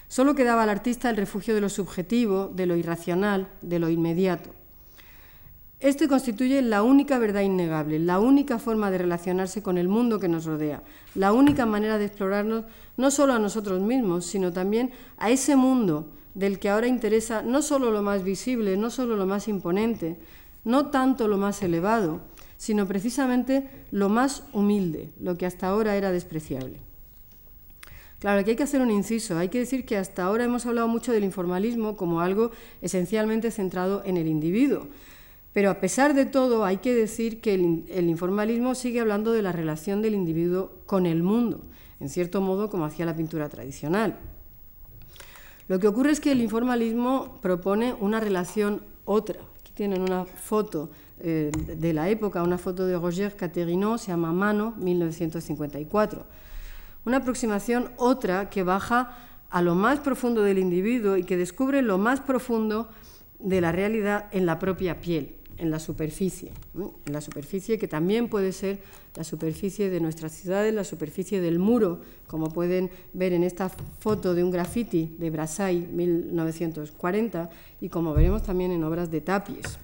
[0.10, 4.50] solo quedaba al artista el refugio de lo subjetivo, de lo irracional, de lo inmediato.
[5.80, 10.28] Este constituye la única verdad innegable, la única forma de relacionarse con el mundo que
[10.28, 10.84] nos rodea,
[11.16, 12.66] la única manera de explorarnos
[12.98, 17.62] no solo a nosotros mismos, sino también a ese mundo del que ahora interesa no
[17.62, 20.18] solo lo más visible, no solo lo más imponente,
[20.66, 22.20] no tanto lo más elevado,
[22.62, 26.78] sino precisamente lo más humilde, lo que hasta ahora era despreciable.
[28.20, 29.36] Claro, aquí hay que hacer un inciso.
[29.40, 32.52] Hay que decir que hasta ahora hemos hablado mucho del informalismo como algo
[32.84, 34.86] esencialmente centrado en el individuo.
[35.54, 39.52] Pero a pesar de todo, hay que decir que el, informalismo sigue hablando de la
[39.52, 41.62] relación del individuo con el mundo,
[42.00, 44.20] en cierto modo como hacía la pintura tradicional.
[45.68, 49.40] Lo que ocurre es que el informalismo propone una relación otra.
[49.62, 50.92] Aquí tienen una foto
[51.24, 56.26] eh, de la época, una foto de Roger Caterino, se llama Mano, 1954.
[57.06, 59.18] Una aproximación otra que baja
[59.50, 62.90] a lo más profundo del individuo y que descubre lo más profundo
[63.40, 68.30] de la realidad en la propia piel en la superficie, en la superficie que también
[68.30, 68.80] puede ser
[69.16, 74.34] la superficie de nuestras ciudades, la superficie del muro, como pueden ver en esta foto
[74.34, 79.78] de un graffiti de Brassai 1940 y como veremos también en obras de Tapies.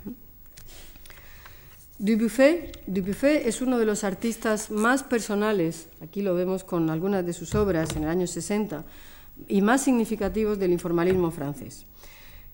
[2.00, 7.34] Dubuffet, Dubuffet es uno de los artistas más personales, aquí lo vemos con algunas de
[7.34, 8.86] sus obras en el año 60,
[9.48, 11.86] y más significativos del informalismo francés.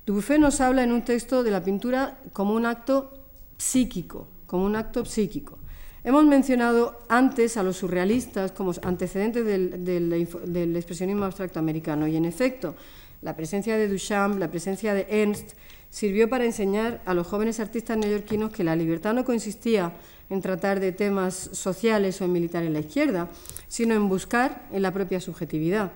[0.05, 3.11] Dubuffet nos habla en un texto de la pintura como un acto
[3.57, 5.57] psíquico, como un acto psíquico.
[6.05, 12.75] Hemos mencionado antes a los surrealistas como antecedentes del, expresionismo abstracto americano y, en efecto,
[13.21, 15.51] la presencia de Duchamp, la presencia de Ernst,
[15.93, 19.93] sirvió para enseñar a los jóvenes artistas neoyorquinos que la libertad no consistía
[20.27, 23.29] en tratar de temas sociales o en militar en la izquierda,
[23.67, 25.91] sino en buscar en la propia subjetividad.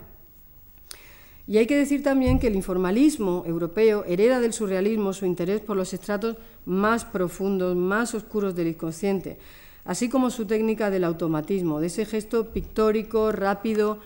[1.47, 5.75] Y hay que decir también que el informalismo europeo hereda del surrealismo su interés por
[5.75, 9.39] los estratos más profundos, más oscuros del inconsciente,
[9.83, 13.97] así como su técnica del automatismo, de ese gesto pictórico, rápido,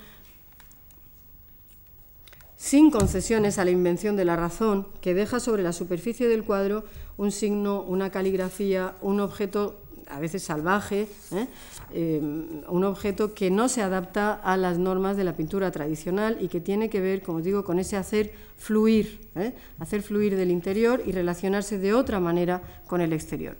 [2.62, 6.84] sin concesiones a la invención de la razón, que deja sobre la superficie del cuadro
[7.18, 11.48] un signo, una caligrafía, un objeto a veces salvaje, ¿eh?
[11.92, 16.50] Eh, un objeto que no se adapta a las normas de la pintura tradicional y
[16.50, 19.54] que tiene que ver, como os digo, con ese hacer fluir, ¿eh?
[19.80, 23.58] hacer fluir del interior y relacionarse de otra manera con el exterior.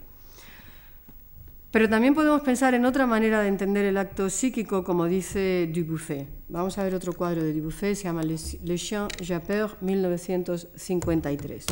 [1.72, 6.28] Pero también podemos pensar en otra manera de entender el acto psíquico, como dice Dubuffet.
[6.50, 8.36] Vamos a ver otro cuadro de Dubuffet, se llama Le
[8.76, 11.66] Chien Japeur, 1953.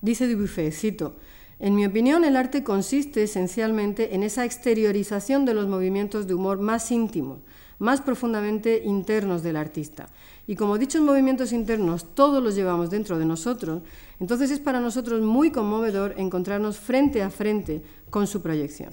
[0.00, 1.14] Dice Dubuffet, cito,
[1.60, 6.60] en mi opinión, el arte consiste esencialmente en esa exteriorización de los movimientos de humor
[6.60, 7.38] más íntimos,
[7.78, 10.08] más profundamente internos del artista.
[10.46, 13.82] Y como dichos movimientos internos todos los llevamos dentro de nosotros,
[14.20, 18.90] entonces es para nosotros muy conmovedor encontrarnos frente a frente con su proyección.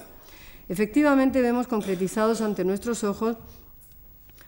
[0.67, 3.37] Efectivamente vemos concretizados ante nuestros ojos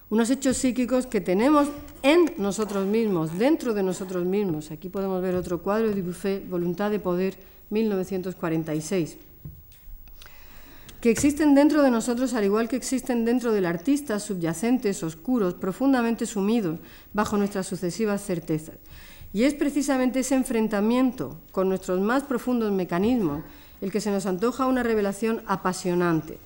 [0.09, 1.67] unos hechos psíquicos que tenemos
[2.01, 4.71] en nosotros mismos, dentro de nosotros mismos.
[4.71, 7.37] Aquí podemos ver otro cuadro de Buffet, Voluntad de Poder,
[7.69, 9.17] 1946,
[11.07, 16.25] que existen dentro de nosotros al igual que existen dentro del artista, subyacentes, oscuros, profundamente
[16.25, 16.81] sumidos
[17.13, 18.75] bajo nuestras sucesivas certezas.
[19.31, 23.45] Y es precisamente ese enfrentamiento con nuestros más profundos mecanismos
[23.79, 26.39] el que se nos antoja una revelación apasionante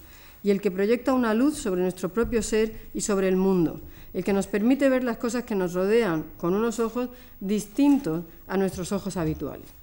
[0.44, 3.82] y el que proyecta una luz sobre nuestro propio ser y sobre el mundo,
[4.14, 7.10] el que nos permite ver las cosas que nos rodean con unos ojos
[7.40, 9.81] distintos a nuestros ojos habituales.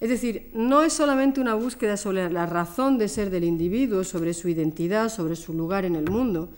[0.00, 4.34] Es decir, no es solamente una búsqueda sobre la razón de ser del individuo, sobre
[4.34, 6.50] su identidad, sobre su lugar en el mundo,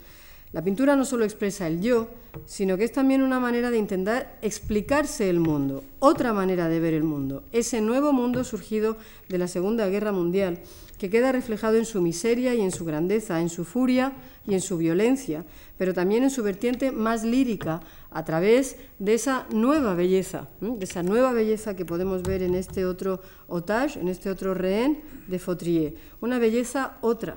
[0.52, 2.08] La pintura no solo expresa el yo,
[2.46, 6.94] sino que es también una manera de intentar explicarse el mundo, otra manera de ver
[6.94, 8.96] el mundo, ese nuevo mundo surgido
[9.28, 10.60] de la Segunda Guerra Mundial,
[10.98, 14.12] que queda reflejado en su miseria y en su grandeza, en su furia
[14.46, 15.44] y en su violencia,
[15.76, 17.80] pero también en su vertiente más lírica,
[18.10, 22.84] a través de esa nueva belleza, de esa nueva belleza que podemos ver en este
[22.84, 25.94] otro otage, en este otro rehén de Fautrier.
[26.20, 27.36] Una belleza otra,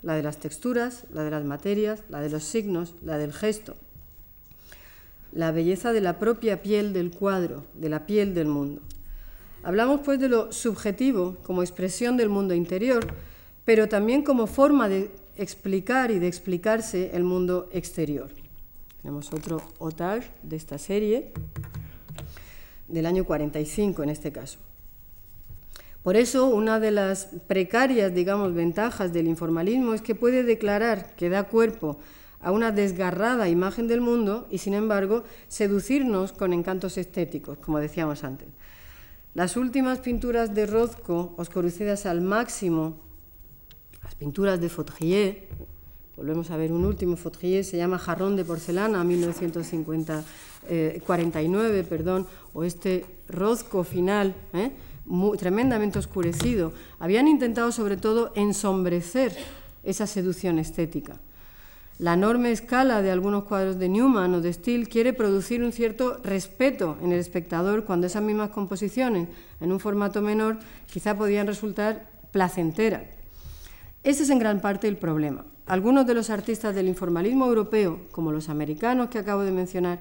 [0.00, 3.74] la de las texturas, la de las materias, la de los signos, la del gesto.
[5.32, 8.82] La belleza de la propia piel del cuadro, de la piel del mundo.
[9.64, 13.06] Hablamos pues de lo subjetivo como expresión del mundo interior,
[13.64, 18.30] pero también como forma de explicar y de explicarse el mundo exterior.
[19.02, 21.32] Tenemos otro otage de esta serie,
[22.88, 24.58] del año 45 en este caso.
[26.02, 31.28] Por eso, una de las precarias, digamos, ventajas del informalismo es que puede declarar que
[31.28, 32.00] da cuerpo
[32.40, 38.24] a una desgarrada imagen del mundo y, sin embargo, seducirnos con encantos estéticos, como decíamos
[38.24, 38.48] antes.
[39.34, 42.98] Las últimas pinturas de Rothko, oscurecidas al máximo,
[44.02, 45.48] las pinturas de Fautrier,
[46.18, 52.62] volvemos a ver un último Fautrier, se llama Jarrón de porcelana, 1949, eh, perdón, o
[52.62, 54.72] este Rothko final, ¿eh?
[55.38, 59.34] tremendamente oscurecido, habían intentado sobre todo ensombrecer
[59.82, 61.18] esa seducción estética.
[61.98, 66.18] La enorme escala de algunos cuadros de Newman o de Steele quiere producir un cierto
[66.24, 69.28] respeto en el espectador cuando esas mismas composiciones,
[69.60, 70.58] en un formato menor,
[70.90, 73.02] quizá podían resultar placenteras.
[74.02, 75.44] Ese es en gran parte el problema.
[75.66, 80.00] Algunos de los artistas del informalismo europeo, como los americanos que acabo de mencionar,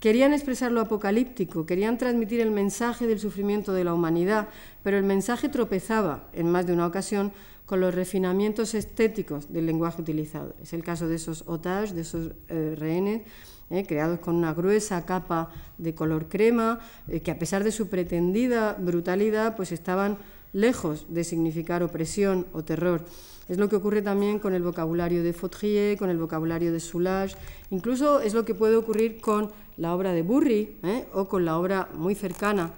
[0.00, 4.48] Querían expresar lo apocalíptico, querían transmitir el mensaje del sufrimiento de la humanidad,
[4.82, 7.32] pero el mensaje tropezaba en más de una ocasión
[7.70, 10.56] con los refinamientos estéticos del lenguaje utilizado.
[10.60, 13.22] Es el caso de esos otages, de esos eh, rehenes,
[13.70, 17.86] eh, creados con una gruesa capa de color crema, eh, que a pesar de su
[17.86, 20.18] pretendida brutalidad, pues estaban
[20.52, 23.04] lejos de significar opresión o terror.
[23.48, 27.36] Es lo que ocurre también con el vocabulario de Fautrier, con el vocabulario de Soulage,
[27.70, 31.04] incluso es lo que puede ocurrir con la obra de Burri ¿eh?
[31.12, 32.72] o con la obra muy cercana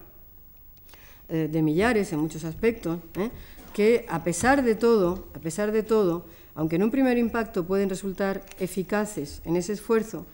[1.28, 2.98] de Millares en muchos aspectos.
[3.72, 7.88] Que a pesar de todo, a pesar de todo, aunque en un primer impacto pueden
[7.88, 10.26] resultar eficaces en ese esfuerzo,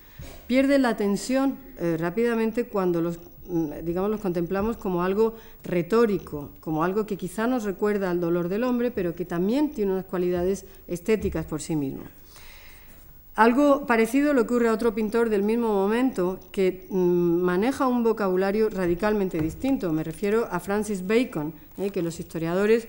[0.47, 1.57] pierden la atención
[1.99, 3.19] rápidamente cuando los
[3.49, 8.49] mm, digamos, los contemplamos como algo retórico, como algo que quizá nos recuerda al dolor
[8.49, 12.03] del hombre, pero que también tiene unas cualidades estéticas por sí mismo.
[13.39, 16.97] Algo parecido le ocurre a otro pintor del mismo momento que mm,
[17.41, 19.93] maneja un vocabulario radicalmente distinto.
[19.93, 22.89] Me refiero a Francis Bacon, eh, que los historiadores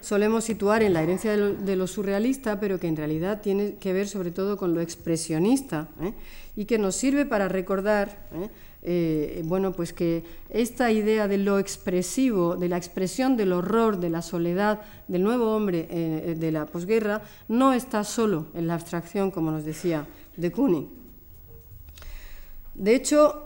[0.00, 4.08] solemos situar en la herencia de lo, surrealista, pero que en realidad tiene que ver
[4.08, 6.12] sobre todo con lo expresionista eh,
[6.56, 8.48] y que nos sirve para recordar eh,
[8.82, 14.08] eh, bueno, pues que esta idea de lo expresivo, de la expresión del horror, de
[14.08, 19.50] la soledad del nuevo hombre de la posguerra, no está solo en la abstracción, como
[19.50, 20.88] nos decía de Kooning.
[22.74, 23.44] De hecho,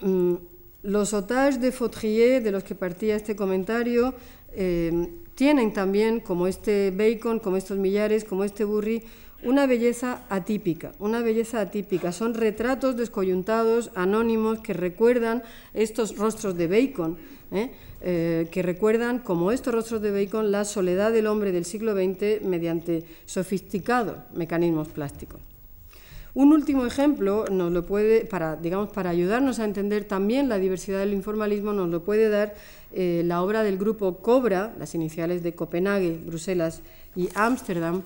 [0.00, 0.34] mm,
[0.86, 4.14] los otages de Fautrier, de los que partía este comentario,
[5.34, 9.02] tienen también, como este Bacon, como estos Millares, como este Burri,
[9.42, 12.10] una belleza atípica, una belleza atípica.
[12.10, 15.42] Son retratos descoyuntados, anónimos, que recuerdan
[15.74, 17.18] estos rostros de Bacon,
[17.52, 17.70] ¿eh?
[18.00, 22.42] Eh, que recuerdan, como estos rostros de Bacon, la soledad del hombre del siglo XX
[22.42, 25.40] mediante sofisticados mecanismos plásticos.
[26.36, 30.98] Un último ejemplo nos lo puede, para, digamos, para ayudarnos a entender también la diversidad
[30.98, 32.54] del informalismo, nos lo puede dar
[32.92, 36.82] eh, la obra del grupo Cobra, las iniciales de Copenhague, Bruselas
[37.14, 38.02] y Ámsterdam.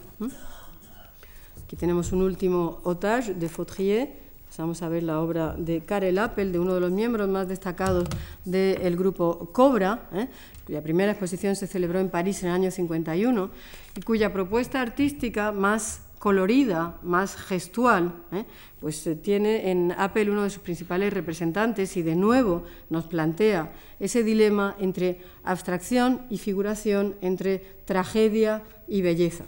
[1.65, 4.13] Aquí tenemos un último otage de Fautrier.
[4.59, 8.07] Vamos a ver la obra de Karel Appel, de uno de los miembros más destacados
[8.45, 10.29] del grupo Cobra, ¿eh?
[10.67, 13.51] cuya primera exposición se celebró en París en el año 51
[13.97, 18.45] y cuya propuesta artística más colorida, más gestual, ¿eh?
[18.79, 23.73] pues eh, tiene en Appel uno de sus principales representantes y de nuevo nos plantea
[23.99, 29.45] ese dilema entre abstracción y figuración, entre tragedia y belleza.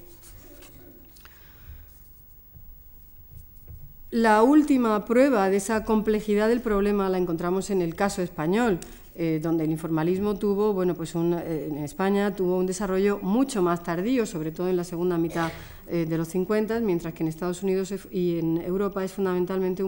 [4.11, 8.79] La última prueba de esa complejidad del problema la encontramos en el caso español,
[9.15, 14.25] eh, donde el informalismo tuvo, bueno, pues en España tuvo un desarrollo mucho más tardío,
[14.25, 15.51] sobre todo en la segunda mitad
[15.93, 19.85] eh, de los 50, mientras que en Estados Unidos y en Europa es fundamentalmente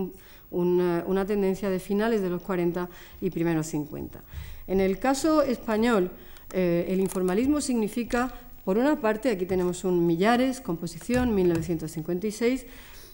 [0.51, 2.89] una, tendencia de finales de los 40
[3.21, 4.23] y primeros 50.
[4.67, 6.11] En el caso español,
[6.53, 8.33] el informalismo significa
[8.65, 12.67] Por una parte, aquí tenemos un Millares, composición 1956,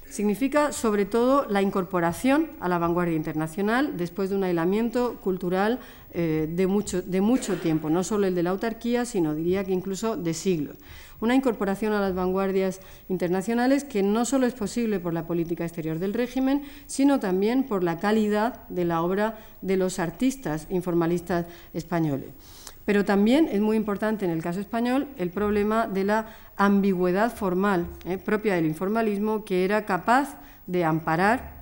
[0.08, 5.80] significa sobre todo la incorporación a la vanguardia internacional después de un aislamiento cultural
[6.12, 9.72] eh, de, mucho, de mucho tiempo, no solo el de la autarquía, sino diría que
[9.72, 10.76] incluso de siglos.
[11.20, 15.98] Una incorporación a las vanguardias internacionales que no solo es posible por la política exterior
[15.98, 22.30] del régimen, sino también por la calidad de la obra de los artistas informalistas españoles.
[22.84, 27.86] Pero también es muy importante en el caso español el problema de la ambigüedad formal
[28.04, 31.60] eh, propia del informalismo que era capaz de amparar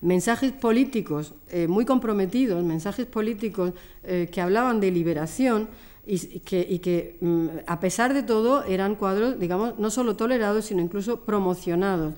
[0.00, 5.68] mensajes políticos eh, muy comprometidos, mensajes políticos eh, que hablaban de liberación
[6.06, 11.20] y que, mm, a pesar de todo eran cuadros, digamos, no solo tolerados, sino incluso
[11.20, 12.14] promocionados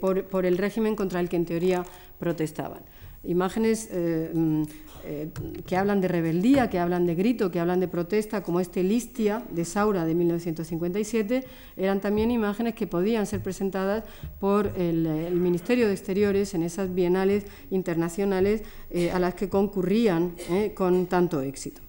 [0.00, 1.84] por, por, el régimen contra el que en teoría
[2.18, 2.82] protestaban.
[3.24, 4.62] Imágenes mm,
[5.04, 5.30] eh,
[5.66, 9.42] que hablan de rebeldía, que hablan de grito, que hablan de protesta, como este Listia
[9.50, 11.44] de Saura de 1957,
[11.76, 14.04] eran también imágenes que podían ser presentadas
[14.38, 20.72] por el, Ministerio de Exteriores en esas bienales internacionales eh, a las que concurrían eh,
[20.72, 21.82] con tanto éxito.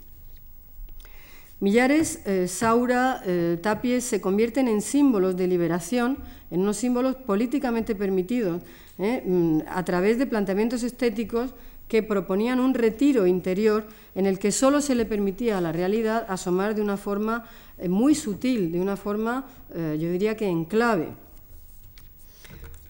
[1.64, 3.24] Millares, Saura,
[3.62, 6.18] Tapies se convierten en símbolos de liberación,
[6.52, 8.62] en unos símbolos políticamente permitidos,
[8.98, 11.54] mm, a través de planteamientos estéticos
[11.88, 13.86] que proponían un retiro interior
[14.16, 17.46] en el que solo se le permitía a la realidad asomar de una forma
[17.78, 21.10] eh, muy sutil, de una forma, eh, yo diría que en clave.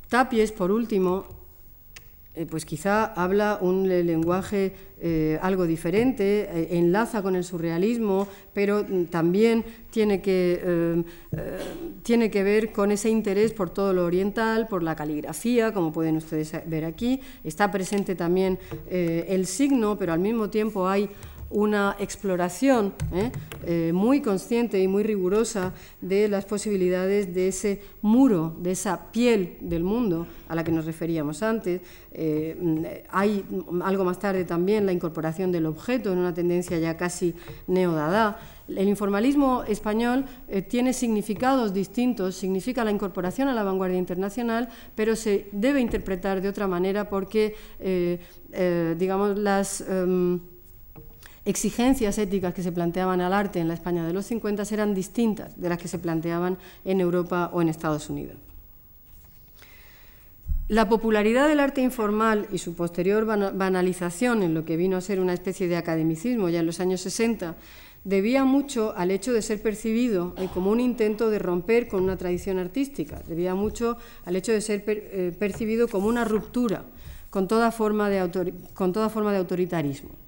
[0.10, 1.26] Tapies, por último,
[2.36, 8.84] eh, pues quizá habla un lenguaje eh, algo diferente, eh, enlaza con el surrealismo, pero
[8.84, 11.04] mm, también tiene que,
[12.02, 16.18] tiene que ver con ese interés por todo lo oriental, por la caligrafía, como pueden
[16.18, 17.22] ustedes ver aquí.
[17.44, 18.58] Está presente también
[18.90, 21.08] el signo, pero al mismo tiempo hay
[21.54, 23.32] una exploración ¿eh?
[23.66, 29.58] Eh, muy consciente y muy rigurosa de las posibilidades de ese muro, de esa piel
[29.62, 31.82] del mundo a la que nos referíamos antes.
[32.12, 33.46] Eh, hay
[33.84, 37.36] algo más tarde también la incorporación del objeto en una tendencia ya casi
[37.68, 38.40] neodada.
[38.68, 40.26] El informalismo español
[40.70, 46.48] tiene significados distintos, significa la incorporación a la vanguardia internacional, pero se debe interpretar de
[46.48, 47.56] otra manera porque,
[48.98, 49.82] digamos, las...
[49.82, 50.40] Em,
[51.46, 55.60] exigencias éticas que se planteaban al arte en la España de los 50 eran distintas
[55.60, 58.38] de las que se planteaban en Europa o en Estados Unidos.
[60.70, 65.20] La popularidad del arte informal y su posterior banalización en lo que vino a ser
[65.20, 67.56] una especie de academicismo ya en los años 60
[68.06, 72.60] debía mucho al hecho de ser percibido como un intento de romper con una tradición
[72.60, 76.84] artística, debía mucho al hecho de ser eh, percibido como una ruptura
[77.30, 80.23] con toda forma de autoritarismo.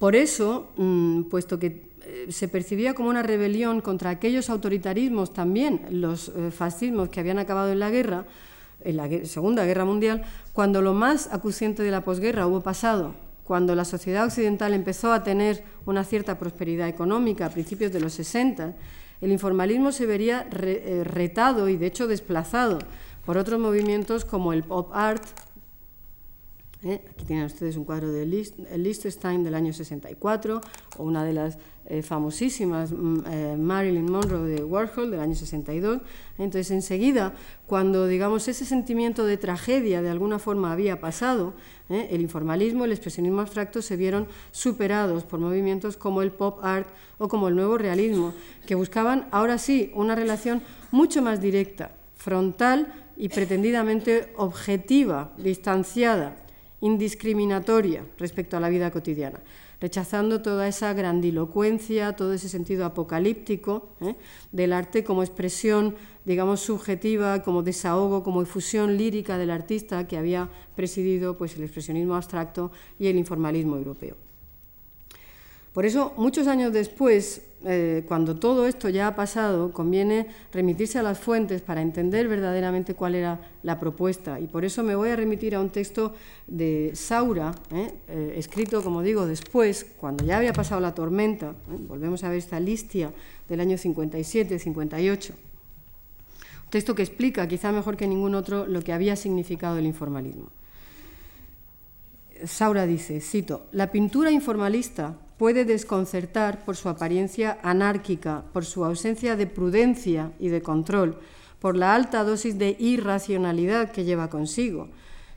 [0.00, 5.82] Por eso, mm, puesto que eh, se percibía como una rebelión contra aquellos autoritarismos también,
[5.90, 8.24] los eh, fascismos que habían acabado en la guerra,
[8.80, 10.22] en la Segunda Guerra Mundial,
[10.54, 15.22] cuando lo más acuciente de la posguerra hubo pasado, cuando la sociedad occidental empezó a
[15.22, 18.74] tener una cierta prosperidad económica a principios de los 60,
[19.20, 22.78] el informalismo se vería eh, retado y de hecho desplazado
[23.26, 25.22] por otros movimientos como el pop art,
[26.82, 27.00] ¿eh?
[27.10, 30.60] Aquí tienen ustedes un cuadro de Liechtenstein del año 64
[30.96, 36.00] o una de las eh, famosísimas mm, eh, Marilyn Monroe de Warhol del año 62.
[36.38, 37.34] Entonces, enseguida,
[37.66, 41.54] cuando digamos ese sentimiento de tragedia de alguna forma había pasado,
[41.88, 47.26] el informalismo, el expresionismo abstracto se vieron superados por movimientos como el pop art o
[47.26, 48.32] como el nuevo realismo,
[48.64, 50.62] que buscaban ahora sí una relación
[50.92, 56.36] mucho más directa, frontal y pretendidamente objetiva, distanciada
[56.80, 59.40] indiscriminatoria respecto a la vida cotidiana,
[59.80, 64.16] rechazando toda esa grandilocuencia, todo ese sentido apocalíptico ¿eh?
[64.52, 70.50] del arte como expresión, digamos, subjetiva, como desahogo, como efusión lírica del artista que había
[70.76, 74.29] presidido pues, el expresionismo abstracto y el informalismo europeo.
[75.72, 81.02] Por eso, muchos años después, eh, cuando todo esto ya ha pasado, conviene remitirse a
[81.02, 84.40] las fuentes para entender verdaderamente cuál era la propuesta.
[84.40, 86.14] Y por eso me voy a remitir a un texto
[86.48, 91.54] de Saura, eh, eh, escrito, como digo, después, cuando ya había pasado la tormenta.
[91.86, 93.12] volvemos a ver esta listia
[93.48, 95.30] del año 57-58.
[95.30, 100.48] Un texto que explica, quizá mejor que ningún otro, lo que había significado el informalismo.
[102.44, 109.36] Saura dice, cito, la pintura informalista puede desconcertar por su apariencia anárquica, por su ausencia
[109.36, 111.18] de prudencia y de control,
[111.60, 114.88] por la alta dosis de irracionalidad que lleva consigo,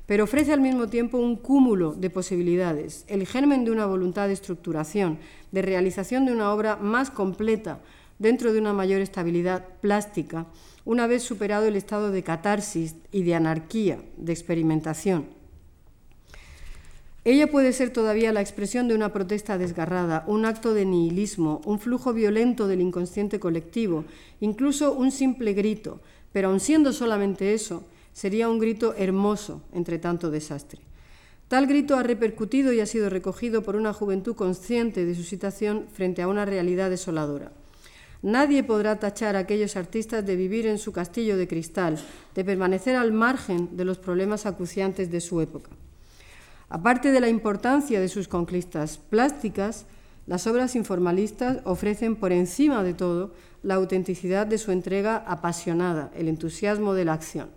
[0.05, 4.34] pero ofrece al mismo tiempo un cúmulo de posibilidades, el germen de una voluntad de
[4.34, 5.19] estructuración,
[5.53, 7.80] de realización de una obra más completa
[8.19, 10.47] dentro de una mayor estabilidad plástica,
[10.84, 15.42] una vez superado el estado de catarsis y de anarquía, de experimentación.
[17.25, 21.79] Ella puede ser todavía la expresión de una protesta desgarrada, un acto de nihilismo, un
[21.79, 24.03] flujo violento del inconsciente colectivo,
[24.41, 26.01] incluso un simple grito,
[26.33, 30.81] pero aun siendo solamente eso, sería un grito hermoso entre tanto desastre.
[31.47, 35.85] Tal grito ha repercutido y ha sido recogido por una juventud consciente de su situación
[35.93, 37.53] frente a una realidad desoladora.
[38.21, 41.99] Nadie podrá tachar a aquellos artistas de vivir en su castillo de cristal,
[42.35, 45.69] de permanecer al margen de los problemas acuciantes de su época.
[46.73, 49.85] Aparte de la importancia de sus conquistas plásticas,
[50.25, 56.27] las obras informalistas ofrecen por encima de todo la autenticidad de su entrega apasionada, el
[56.27, 57.49] entusiasmo de la acción.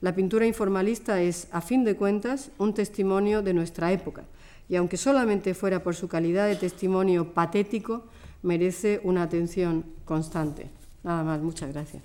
[0.00, 4.26] La pintura informalista es, a fin de cuentas, un testimonio de nuestra época,
[4.68, 8.04] y aunque solamente fuera por su calidad de testimonio patético,
[8.42, 10.70] merece una atención constante.
[11.02, 12.00] Nada más, muchas gracias.